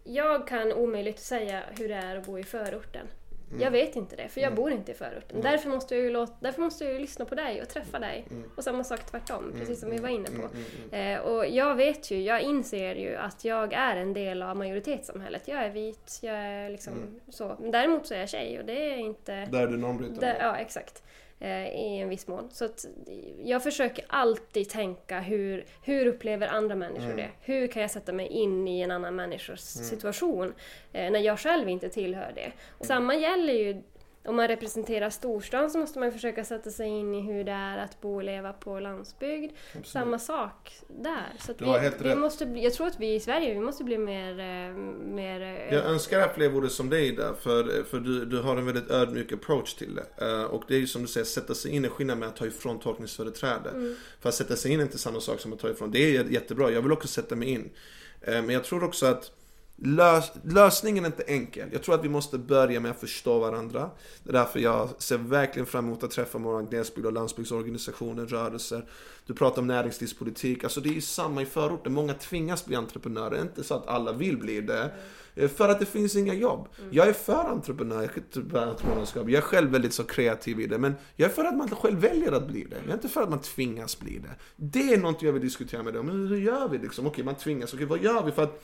jag 0.08 0.48
kan 0.48 0.74
omöjligt 0.74 1.20
säga 1.20 1.64
hur 1.80 1.88
det 1.88 1.96
är 1.96 2.16
att 2.16 2.26
bo 2.26 2.40
i 2.40 2.44
förorten. 2.44 3.08
Mm. 3.50 3.62
Jag 3.62 3.72
vet 3.72 3.96
inte 3.96 4.16
det, 4.16 4.28
för 4.30 4.42
jag 4.42 4.48
mm. 4.48 4.56
bor 4.56 4.72
inte 4.72 4.92
i 4.92 4.96
förorten. 4.96 5.40
Mm. 5.40 5.42
Därför, 5.42 5.70
måste 5.70 5.96
jag 5.96 6.04
ju 6.04 6.10
låta, 6.10 6.34
därför 6.40 6.62
måste 6.62 6.86
jag 6.86 7.02
lyssna 7.02 7.26
på 7.26 7.36
dig 7.36 7.62
och 7.62 7.70
träffa 7.70 8.00
dig. 8.00 8.26
Mm. 8.32 8.50
Och 8.56 8.64
samma 8.64 8.84
sak 8.84 9.06
tvärtom, 9.06 9.44
mm. 9.44 9.60
precis 9.60 9.80
som 9.80 9.90
vi 9.90 9.98
var 9.98 10.10
inne 10.10 10.30
på. 10.30 10.50
Mm. 10.92 11.18
Eh, 11.18 11.20
och 11.20 11.48
jag 11.48 11.76
vet 11.76 12.12
ju, 12.12 12.22
jag 12.22 12.42
inser 12.42 12.96
ju 12.96 13.16
att 13.16 13.46
jag 13.46 13.74
är 13.74 13.96
en 13.96 14.14
del 14.14 14.42
av 14.42 14.58
majoritetssamhället. 14.58 15.48
Jag 15.48 15.64
är 15.64 15.70
vit, 15.70 16.20
jag 16.22 16.36
är 16.36 16.70
liksom 16.70 17.20
så. 17.30 17.58
Däremot 17.72 18.08
så 18.08 18.14
är 18.14 18.20
jag 18.20 18.30
tjej 18.30 18.60
och 18.60 18.66
det 18.66 18.94
är 18.94 18.98
inte... 18.98 19.46
Där 19.46 19.64
är 19.64 19.68
du 19.68 19.78
normbrytande. 19.78 20.38
Ja, 20.40 20.56
exakt. 20.58 21.04
Eh, 21.40 21.68
i 21.68 22.00
en 22.00 22.10
viss 22.10 22.28
mån. 22.28 22.50
Så 22.52 22.66
att 22.66 22.86
jag 23.44 23.64
försöker 23.64 24.06
alltid 24.08 24.70
tänka 24.70 25.20
hur, 25.20 25.66
hur 25.84 26.06
upplever 26.06 26.48
andra 26.48 26.76
människor 26.76 27.06
mm. 27.06 27.18
det? 27.18 27.30
Hur 27.42 27.68
kan 27.68 27.82
jag 27.82 27.92
sätta 27.92 28.14
mig 28.14 28.28
in 28.28 28.68
i 28.68 28.82
en 28.82 28.92
annan 28.92 29.16
människas 29.16 29.76
mm. 29.76 29.90
situation 29.90 30.54
eh, 30.94 31.12
när 31.12 31.20
jag 31.20 31.40
själv 31.40 31.70
inte 31.70 31.90
tillhör 31.90 32.32
det? 32.36 32.52
Och 32.78 32.86
samma 32.86 33.16
gäller 33.16 33.54
ju 33.54 33.82
om 34.28 34.36
man 34.36 34.48
representerar 34.48 35.10
storstan 35.10 35.72
så 35.72 35.78
måste 35.78 36.00
man 36.00 36.12
försöka 36.12 36.46
sätta 36.46 36.72
sig 36.72 36.88
in 36.88 37.16
i 37.16 37.22
hur 37.22 37.44
det 37.44 37.52
är 37.52 37.78
att 37.78 38.02
bo 38.02 38.16
och 38.16 38.24
leva 38.24 38.54
på 38.54 38.80
landsbygd. 38.80 39.52
Absolut. 39.68 39.88
Samma 39.88 40.20
sak 40.20 40.74
där. 40.88 41.34
Så 41.40 41.54
vi, 41.58 41.92
vi. 42.10 42.16
Måste 42.16 42.46
bli, 42.46 42.64
jag 42.64 42.74
tror 42.74 42.88
att 42.88 43.00
vi 43.00 43.16
i 43.16 43.20
Sverige 43.20 43.54
vi 43.54 43.60
måste 43.60 43.84
bli 43.84 43.98
mer... 43.98 44.40
Eh, 44.40 44.76
mer 45.16 45.42
eh, 45.42 45.74
jag 45.74 45.86
önskar 45.86 46.20
att 46.20 46.36
fler 46.36 46.50
vore 46.50 46.70
som 46.70 46.90
dig 46.90 47.12
där 47.12 47.34
för, 47.34 47.84
för 47.84 48.00
du, 48.00 48.26
du 48.26 48.42
har 48.42 48.58
en 48.58 48.66
väldigt 48.66 48.92
ödmjuk 48.92 49.32
approach 49.32 49.74
till 49.74 49.96
det. 49.96 50.46
Och 50.46 50.64
det 50.68 50.76
är 50.76 50.80
ju 50.80 50.88
som 50.88 51.02
du 51.02 51.08
säger, 51.08 51.26
sätta 51.26 51.56
sig 51.56 51.72
in 51.72 51.86
är 51.86 51.90
skillnad 51.90 52.18
med 52.18 52.30
att 52.30 52.36
ta 52.36 52.46
ifrån 52.46 52.80
tolkningsföreträde. 52.80 53.70
Mm. 53.70 53.96
För 54.20 54.30
att 54.30 54.36
sätta 54.36 54.56
sig 54.56 54.72
in 54.72 54.80
är 54.80 54.84
inte 54.84 54.98
samma 54.98 55.20
sak 55.20 55.40
som 55.40 55.54
att 55.54 55.60
ta 55.60 55.70
ifrån. 55.70 55.92
Det 55.92 56.16
är 56.16 56.24
jättebra, 56.24 56.72
jag 56.72 56.82
vill 56.82 56.92
också 56.92 57.08
sätta 57.08 57.36
mig 57.36 57.50
in. 57.50 57.70
Men 58.22 58.50
jag 58.50 58.64
tror 58.64 58.84
också 58.84 59.06
att 59.06 59.32
Lös, 59.80 60.32
lösningen 60.44 61.06
är 61.06 61.08
inte 61.08 61.24
enkel. 61.24 61.70
Jag 61.72 61.84
tror 61.84 61.96
att 61.96 62.04
vi 62.04 62.10
måste 62.10 62.38
börja 62.38 62.80
med 62.80 62.92
att 62.92 63.00
förstå 63.00 63.40
varandra. 63.40 63.90
Det 64.24 64.30
är 64.30 64.34
därför 64.34 64.60
jag 64.60 64.90
ser 64.98 65.18
verkligen 65.18 65.66
fram 65.66 65.86
emot 65.86 66.04
att 66.04 66.12
träffa 66.12 66.38
våra 66.38 66.62
glesbygd 66.62 67.06
och 67.06 67.14
landsbygdsorganisationer, 67.14 68.26
rörelser. 68.26 68.86
Du 69.26 69.34
pratar 69.34 69.62
om 69.62 69.68
näringslivspolitik. 69.68 70.64
Alltså 70.64 70.82
det 70.82 70.90
är 70.90 70.94
ju 70.94 71.02
samma 71.02 71.42
i 71.42 71.46
förorten. 71.46 71.94
Många 71.94 72.14
tvingas 72.14 72.66
bli 72.66 72.76
entreprenörer. 72.76 73.30
Det 73.30 73.38
är 73.38 73.42
inte 73.42 73.64
så 73.64 73.74
att 73.74 73.88
alla 73.88 74.12
vill 74.12 74.38
bli 74.38 74.62
det. 74.62 74.92
Mm. 75.36 75.50
För 75.50 75.70
att 75.70 75.80
det 75.80 75.86
finns 75.86 76.16
inga 76.16 76.34
jobb. 76.34 76.68
Mm. 76.80 76.90
Jag 76.94 77.08
är 77.08 77.14
för 77.14 77.46
entreprenör, 77.46 78.10
entreprenörskap. 78.54 79.30
Jag 79.30 79.38
är 79.38 79.42
själv 79.42 79.72
väldigt 79.72 79.94
så 79.94 80.04
kreativ 80.04 80.60
i 80.60 80.68
det. 80.68 80.78
Men 80.78 80.96
jag 81.16 81.30
är 81.30 81.34
för 81.34 81.46
att 81.46 81.58
man 81.58 81.70
själv 81.70 82.00
väljer 82.00 82.32
att 82.32 82.48
bli 82.48 82.64
det. 82.64 82.76
Jag 82.76 82.90
är 82.90 82.94
inte 82.94 83.10
för 83.10 83.22
att 83.22 83.30
man 83.30 83.42
tvingas 83.42 84.00
bli 84.00 84.20
det. 84.20 84.36
Det 84.56 84.94
är 84.94 84.98
något 84.98 85.22
jag 85.22 85.34
vill 85.34 85.42
diskutera 85.42 85.84
med 85.84 85.94
dig 85.94 86.00
om. 86.00 86.10
Hur 86.10 86.38
gör 86.38 86.70
vi 86.70 86.78
liksom? 86.78 87.08
Okej, 87.08 87.24
man 87.24 87.36
tvingas. 87.36 87.74
Okej, 87.74 87.86
vad 87.86 88.04
gör 88.04 88.24
vi 88.24 88.32
för 88.32 88.44
att 88.44 88.64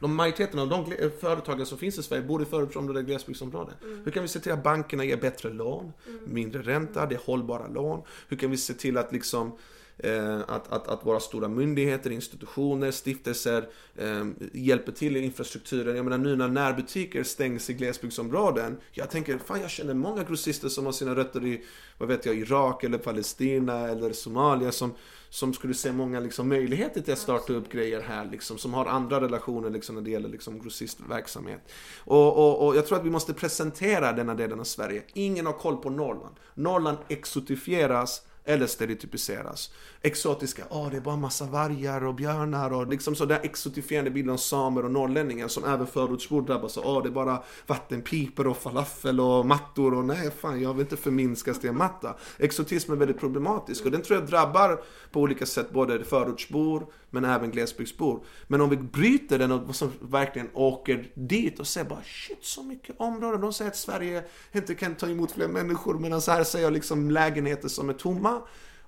de 0.00 0.14
majoriteten 0.14 0.58
av 0.58 0.68
de 0.68 1.10
företagen 1.20 1.66
som 1.66 1.78
finns 1.78 1.98
i 1.98 2.02
Sverige 2.02 2.22
bor 2.22 2.42
i 2.42 2.44
förortsområden 2.44 3.02
och 3.02 3.06
glesbygdsområden. 3.06 3.74
Mm. 3.82 4.04
Hur 4.04 4.12
kan 4.12 4.22
vi 4.22 4.28
se 4.28 4.40
till 4.40 4.52
att 4.52 4.62
bankerna 4.62 5.04
ger 5.04 5.16
bättre 5.16 5.50
lån, 5.50 5.92
mm. 6.08 6.20
mindre 6.26 6.62
ränta, 6.62 7.06
det 7.06 7.14
är 7.14 7.20
hållbara 7.24 7.68
lån? 7.68 8.02
Hur 8.28 8.36
kan 8.36 8.50
vi 8.50 8.56
se 8.56 8.74
till 8.74 8.98
att 8.98 9.12
liksom 9.12 9.52
eh, 9.98 10.40
att, 10.40 10.72
att, 10.72 10.88
att 10.88 11.06
våra 11.06 11.20
stora 11.20 11.48
myndigheter, 11.48 12.10
institutioner, 12.10 12.90
stiftelser 12.90 13.68
eh, 13.96 14.26
hjälper 14.52 14.92
till 14.92 15.16
i 15.16 15.20
infrastrukturen. 15.24 15.96
Jag 15.96 16.04
menar 16.04 16.18
nu 16.18 16.36
när 16.36 16.48
närbutiker 16.48 17.22
stängs 17.22 17.70
i 17.70 17.74
glesbygdsområden. 17.74 18.76
Jag 18.92 19.10
tänker, 19.10 19.38
fan 19.38 19.60
jag 19.60 19.70
känner 19.70 19.94
många 19.94 20.22
grossister 20.22 20.68
som 20.68 20.86
har 20.86 20.92
sina 20.92 21.14
rötter 21.14 21.46
i, 21.46 21.64
vad 21.98 22.08
vet 22.08 22.26
jag, 22.26 22.36
Irak 22.36 22.84
eller 22.84 22.98
Palestina 22.98 23.88
eller 23.88 24.12
Somalia 24.12 24.72
som 24.72 24.94
som 25.30 25.54
skulle 25.54 25.74
se 25.74 25.92
många 25.92 26.20
liksom, 26.20 26.48
möjligheter 26.48 27.00
till 27.00 27.12
att 27.12 27.18
starta 27.18 27.52
upp 27.52 27.72
grejer 27.72 28.00
här, 28.00 28.24
liksom, 28.24 28.58
som 28.58 28.74
har 28.74 28.86
andra 28.86 29.20
relationer 29.20 29.70
liksom, 29.70 29.94
när 29.94 30.02
det 30.02 30.10
gäller 30.10 30.28
liksom, 30.28 30.58
grossistverksamhet. 30.62 31.72
Och, 32.04 32.36
och, 32.36 32.66
och 32.66 32.76
jag 32.76 32.86
tror 32.86 32.98
att 32.98 33.04
vi 33.04 33.10
måste 33.10 33.34
presentera 33.34 34.12
denna 34.12 34.34
delen 34.34 34.60
av 34.60 34.64
Sverige. 34.64 35.02
Ingen 35.12 35.46
har 35.46 35.52
koll 35.52 35.76
på 35.76 35.90
Norrland. 35.90 36.36
Norrland 36.54 36.98
exotifieras 37.08 38.22
eller 38.48 38.66
stereotypiseras. 38.66 39.70
Exotiska, 40.02 40.62
åh 40.70 40.86
oh, 40.86 40.90
det 40.90 40.96
är 40.96 41.00
bara 41.00 41.16
massa 41.16 41.44
vargar 41.44 42.04
och 42.04 42.14
björnar 42.14 42.72
och 42.72 42.86
liksom 42.86 43.14
så 43.14 43.30
exotifierande 43.30 44.10
bilden 44.10 44.32
av 44.32 44.36
samer 44.36 44.84
och 44.84 44.90
norrlänningar 44.90 45.48
som 45.48 45.64
även 45.64 45.86
förortsbor 45.86 46.42
drabbas 46.42 46.78
av. 46.78 46.84
Åh 46.86 46.98
oh, 46.98 47.02
det 47.02 47.08
är 47.08 47.12
bara 47.12 47.42
vattenpipor 47.66 48.46
och 48.46 48.56
falafel 48.56 49.20
och 49.20 49.46
mattor 49.46 49.94
och 49.94 50.04
nej 50.04 50.30
fan 50.30 50.62
jag 50.62 50.74
vill 50.74 50.80
inte 50.80 50.96
förminskas 50.96 51.60
till 51.60 51.70
en 51.70 51.76
matta. 51.76 52.16
Exotism 52.38 52.92
är 52.92 52.96
väldigt 52.96 53.20
problematisk 53.20 53.84
och 53.84 53.90
den 53.90 54.02
tror 54.02 54.18
jag 54.18 54.28
drabbar 54.28 54.80
på 55.12 55.20
olika 55.20 55.46
sätt 55.46 55.70
både 55.70 56.04
förortsbor 56.04 56.86
men 57.10 57.24
även 57.24 57.50
glesbygdsbor. 57.50 58.24
Men 58.46 58.60
om 58.60 58.70
vi 58.70 58.76
bryter 58.76 59.38
den 59.38 59.52
och 59.52 59.76
som 59.76 59.92
verkligen 60.00 60.48
åker 60.54 61.10
dit 61.14 61.60
och 61.60 61.66
ser 61.66 61.84
bara 61.84 62.02
shit 62.02 62.44
så 62.44 62.62
mycket 62.62 63.00
områden. 63.00 63.40
De 63.40 63.52
säger 63.52 63.70
att 63.70 63.76
Sverige 63.76 64.24
inte 64.52 64.74
kan 64.74 64.94
ta 64.94 65.08
emot 65.08 65.32
fler 65.32 65.48
människor 65.48 65.98
medan 65.98 66.20
här 66.26 66.44
säger 66.44 66.66
jag 66.66 66.72
liksom 66.72 67.10
lägenheter 67.10 67.68
som 67.68 67.88
är 67.88 67.92
tomma. 67.92 68.37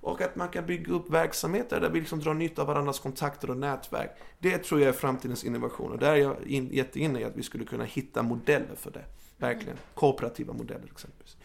Och 0.01 0.21
att 0.21 0.35
man 0.35 0.49
kan 0.49 0.65
bygga 0.65 0.93
upp 0.93 1.09
verksamheter 1.09 1.81
där 1.81 1.89
vi 1.89 1.99
liksom 1.99 2.19
drar 2.19 2.33
nytta 2.33 2.61
av 2.61 2.67
varandras 2.67 2.99
kontakter 2.99 3.49
och 3.49 3.57
nätverk. 3.57 4.11
Det 4.39 4.57
tror 4.57 4.81
jag 4.81 4.89
är 4.89 4.93
framtidens 4.93 5.43
innovation. 5.43 5.91
Och 5.91 5.99
där 5.99 6.11
är 6.11 6.15
jag 6.15 6.35
in, 6.45 6.69
jätteinne 6.71 7.19
i 7.19 7.23
att 7.23 7.35
vi 7.35 7.43
skulle 7.43 7.65
kunna 7.65 7.83
hitta 7.83 8.23
modeller 8.23 8.75
för 8.75 8.91
det. 8.91 9.03
Verkligen. 9.37 9.77
Kooperativa 9.93 10.53
modeller 10.53 10.87
exempelvis. 10.91 11.37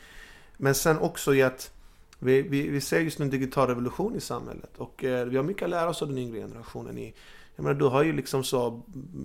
Men 0.56 0.74
sen 0.74 0.98
också 0.98 1.34
i 1.34 1.42
att 1.42 1.72
vi, 2.18 2.42
vi, 2.42 2.68
vi 2.68 2.80
ser 2.80 3.00
just 3.00 3.18
nu 3.18 3.24
en 3.24 3.30
digital 3.30 3.68
revolution 3.68 4.16
i 4.16 4.20
samhället 4.20 4.76
och 4.76 5.04
eh, 5.04 5.26
vi 5.26 5.36
har 5.36 5.44
mycket 5.44 5.62
att 5.62 5.70
lära 5.70 5.88
oss 5.88 6.02
av 6.02 6.08
den 6.08 6.18
yngre 6.18 6.38
generationen 6.38 6.98
i 6.98 7.14
jag 7.56 7.62
menar, 7.62 7.74
du 7.74 7.84
har 7.84 8.02
ju 8.02 8.12
liksom 8.12 8.44
så 8.44 8.82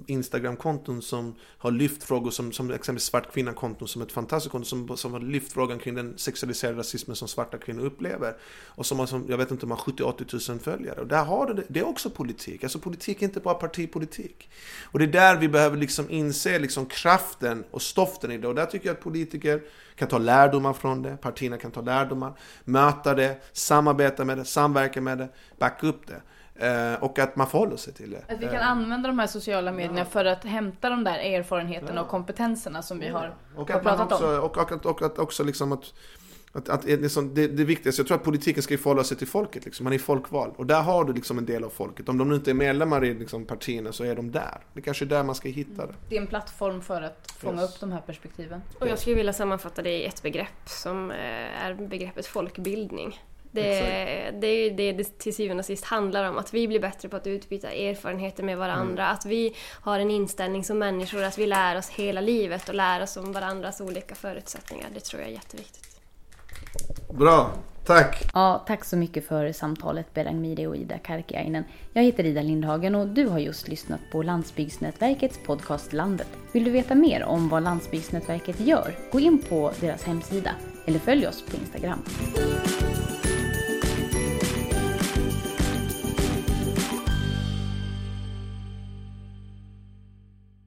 Instagram-konton 0.07 1.01
som 1.01 1.35
har 1.57 1.71
lyft 1.71 2.03
frågor 2.03 2.31
som, 2.31 2.51
som 2.51 2.71
exempelvis 2.71 3.03
Svart 3.03 3.33
kvinna-konton 3.33 3.87
som 3.87 4.01
ett 4.01 4.11
fantastiskt 4.11 4.51
konto 4.51 4.65
som, 4.65 4.97
som 4.97 5.13
har 5.13 5.19
lyft 5.19 5.53
frågan 5.53 5.79
kring 5.79 5.95
den 5.95 6.17
sexualiserade 6.17 6.79
rasismen 6.79 7.15
som 7.15 7.27
svarta 7.27 7.57
kvinnor 7.57 7.85
upplever. 7.85 8.35
Och 8.65 8.85
som 8.85 8.99
har, 8.99 9.05
som, 9.05 9.25
jag 9.29 9.37
vet 9.37 9.51
inte, 9.51 9.65
om 9.65 9.71
har 9.71 9.77
70-80 9.77 10.51
000 10.51 10.59
följare. 10.59 11.01
Och 11.01 11.07
där 11.07 11.23
har 11.23 11.45
du 11.45 11.53
det, 11.53 11.63
det 11.67 11.79
är 11.79 11.87
också 11.87 12.09
politik. 12.09 12.63
Alltså 12.63 12.79
politik 12.79 13.21
är 13.21 13.25
inte 13.25 13.39
bara 13.39 13.53
partipolitik. 13.53 14.49
Och 14.83 14.99
det 14.99 15.05
är 15.05 15.11
där 15.11 15.37
vi 15.37 15.49
behöver 15.49 15.77
liksom 15.77 16.09
inse 16.09 16.59
liksom 16.59 16.85
kraften 16.85 17.63
och 17.71 17.81
stoften 17.81 18.31
i 18.31 18.37
det. 18.37 18.47
Och 18.47 18.55
där 18.55 18.65
tycker 18.65 18.87
jag 18.87 18.93
att 18.93 19.03
politiker 19.03 19.61
kan 19.95 20.07
ta 20.07 20.17
lärdomar 20.17 20.73
från 20.73 21.01
det, 21.01 21.17
partierna 21.17 21.57
kan 21.57 21.71
ta 21.71 21.81
lärdomar, 21.81 22.33
möta 22.63 23.13
det, 23.13 23.41
samarbeta 23.53 24.25
med 24.25 24.37
det, 24.37 24.45
samverka 24.45 25.01
med 25.01 25.17
det, 25.17 25.29
backa 25.57 25.87
upp 25.87 26.07
det. 26.07 26.21
Eh, 26.61 27.03
och 27.03 27.19
att 27.19 27.35
man 27.35 27.47
förhåller 27.47 27.77
sig 27.77 27.93
till 27.93 28.11
det. 28.11 28.33
Att 28.33 28.39
vi 28.39 28.45
kan 28.45 28.55
eh. 28.55 28.71
använda 28.71 29.07
de 29.07 29.19
här 29.19 29.27
sociala 29.27 29.71
medierna 29.71 29.99
ja. 29.99 30.05
för 30.05 30.25
att 30.25 30.43
hämta 30.43 30.89
de 30.89 31.03
där 31.03 31.19
erfarenheterna 31.19 31.95
ja. 31.95 32.01
och 32.01 32.07
kompetenserna 32.07 32.81
som 32.81 32.99
vi 32.99 33.07
har, 33.07 33.35
och 33.55 33.71
har 33.71 33.79
pratat 33.79 34.11
också, 34.11 34.37
om. 34.37 34.43
Och, 34.43 34.57
och, 34.57 34.85
och, 34.85 35.01
att 35.01 35.19
också 35.19 35.43
liksom 35.43 35.71
att 35.71 35.93
att, 36.53 36.69
att 36.69 36.85
liksom, 36.85 37.33
det, 37.33 37.47
det 37.47 37.63
viktigaste, 37.63 37.99
jag 37.99 38.07
tror 38.07 38.17
att 38.17 38.23
politiken 38.23 38.63
ska 38.63 38.77
förhålla 38.77 39.03
sig 39.03 39.17
till 39.17 39.27
folket. 39.27 39.65
Liksom. 39.65 39.83
Man 39.83 39.93
är 39.93 39.97
folkvald. 39.97 40.53
Och 40.57 40.65
där 40.65 40.81
har 40.81 41.03
du 41.03 41.13
liksom 41.13 41.37
en 41.37 41.45
del 41.45 41.63
av 41.63 41.69
folket. 41.69 42.09
Om 42.09 42.17
de 42.17 42.29
nu 42.29 42.35
inte 42.35 42.51
är 42.51 42.53
medlemmar 42.53 43.05
i 43.05 43.13
liksom, 43.13 43.45
partierna 43.45 43.91
så 43.91 44.03
är 44.03 44.15
de 44.15 44.31
där. 44.31 44.57
Det 44.73 44.81
kanske 44.81 45.05
är 45.05 45.07
där 45.07 45.23
man 45.23 45.35
ska 45.35 45.49
hitta 45.49 45.85
det. 45.85 45.93
Det 46.09 46.17
är 46.17 46.21
en 46.21 46.27
plattform 46.27 46.81
för 46.81 47.01
att 47.01 47.33
fånga 47.37 47.61
yes. 47.61 47.75
upp 47.75 47.79
de 47.79 47.91
här 47.91 48.01
perspektiven. 48.01 48.61
Och 48.79 48.87
jag 48.87 48.99
skulle 48.99 49.15
vilja 49.15 49.33
sammanfatta 49.33 49.81
det 49.81 49.91
i 49.91 50.05
ett 50.05 50.21
begrepp 50.21 50.69
som 50.69 51.11
eh, 51.11 51.65
är 51.65 51.73
begreppet 51.73 52.25
folkbildning. 52.25 53.19
Det, 53.51 54.31
det 54.41 54.47
är 54.47 54.71
det 54.71 54.91
det 54.91 55.17
till 55.19 55.35
syvende 55.35 55.61
och 55.61 55.65
sist 55.65 55.85
handlar 55.85 56.29
om, 56.29 56.37
att 56.37 56.53
vi 56.53 56.67
blir 56.67 56.79
bättre 56.79 57.09
på 57.09 57.15
att 57.15 57.27
utbyta 57.27 57.71
erfarenheter 57.71 58.43
med 58.43 58.57
varandra, 58.57 59.03
mm. 59.03 59.15
att 59.15 59.25
vi 59.25 59.55
har 59.81 59.99
en 59.99 60.11
inställning 60.11 60.63
som 60.63 60.79
människor, 60.79 61.23
att 61.23 61.37
vi 61.37 61.47
lär 61.47 61.77
oss 61.77 61.89
hela 61.89 62.21
livet 62.21 62.69
och 62.69 62.75
lär 62.75 63.03
oss 63.03 63.17
om 63.17 63.31
varandras 63.31 63.81
olika 63.81 64.15
förutsättningar. 64.15 64.87
Det 64.93 64.99
tror 64.99 65.21
jag 65.21 65.29
är 65.29 65.33
jätteviktigt. 65.33 66.01
Bra, 67.09 67.51
tack! 67.85 68.29
Ja, 68.33 68.63
tack 68.67 68.85
så 68.85 68.97
mycket 68.97 69.27
för 69.27 69.51
samtalet 69.51 70.13
Berang 70.13 70.41
Miri 70.41 70.67
och 70.67 70.75
Ida 70.75 70.97
Karkiainen. 70.97 71.63
Jag 71.93 72.03
heter 72.03 72.23
Ida 72.23 72.41
Lindhagen 72.41 72.95
och 72.95 73.07
du 73.07 73.27
har 73.27 73.39
just 73.39 73.67
lyssnat 73.67 74.01
på 74.11 74.23
Landsbygdsnätverkets 74.23 75.39
podcast 75.45 75.93
Landet. 75.93 76.27
Vill 76.51 76.63
du 76.63 76.71
veta 76.71 76.95
mer 76.95 77.23
om 77.23 77.49
vad 77.49 77.63
Landsbygdsnätverket 77.63 78.59
gör? 78.59 78.95
Gå 79.11 79.19
in 79.19 79.41
på 79.49 79.71
deras 79.79 80.03
hemsida 80.03 80.51
eller 80.85 80.99
följ 80.99 81.27
oss 81.27 81.43
på 81.49 81.57
Instagram. 81.57 82.03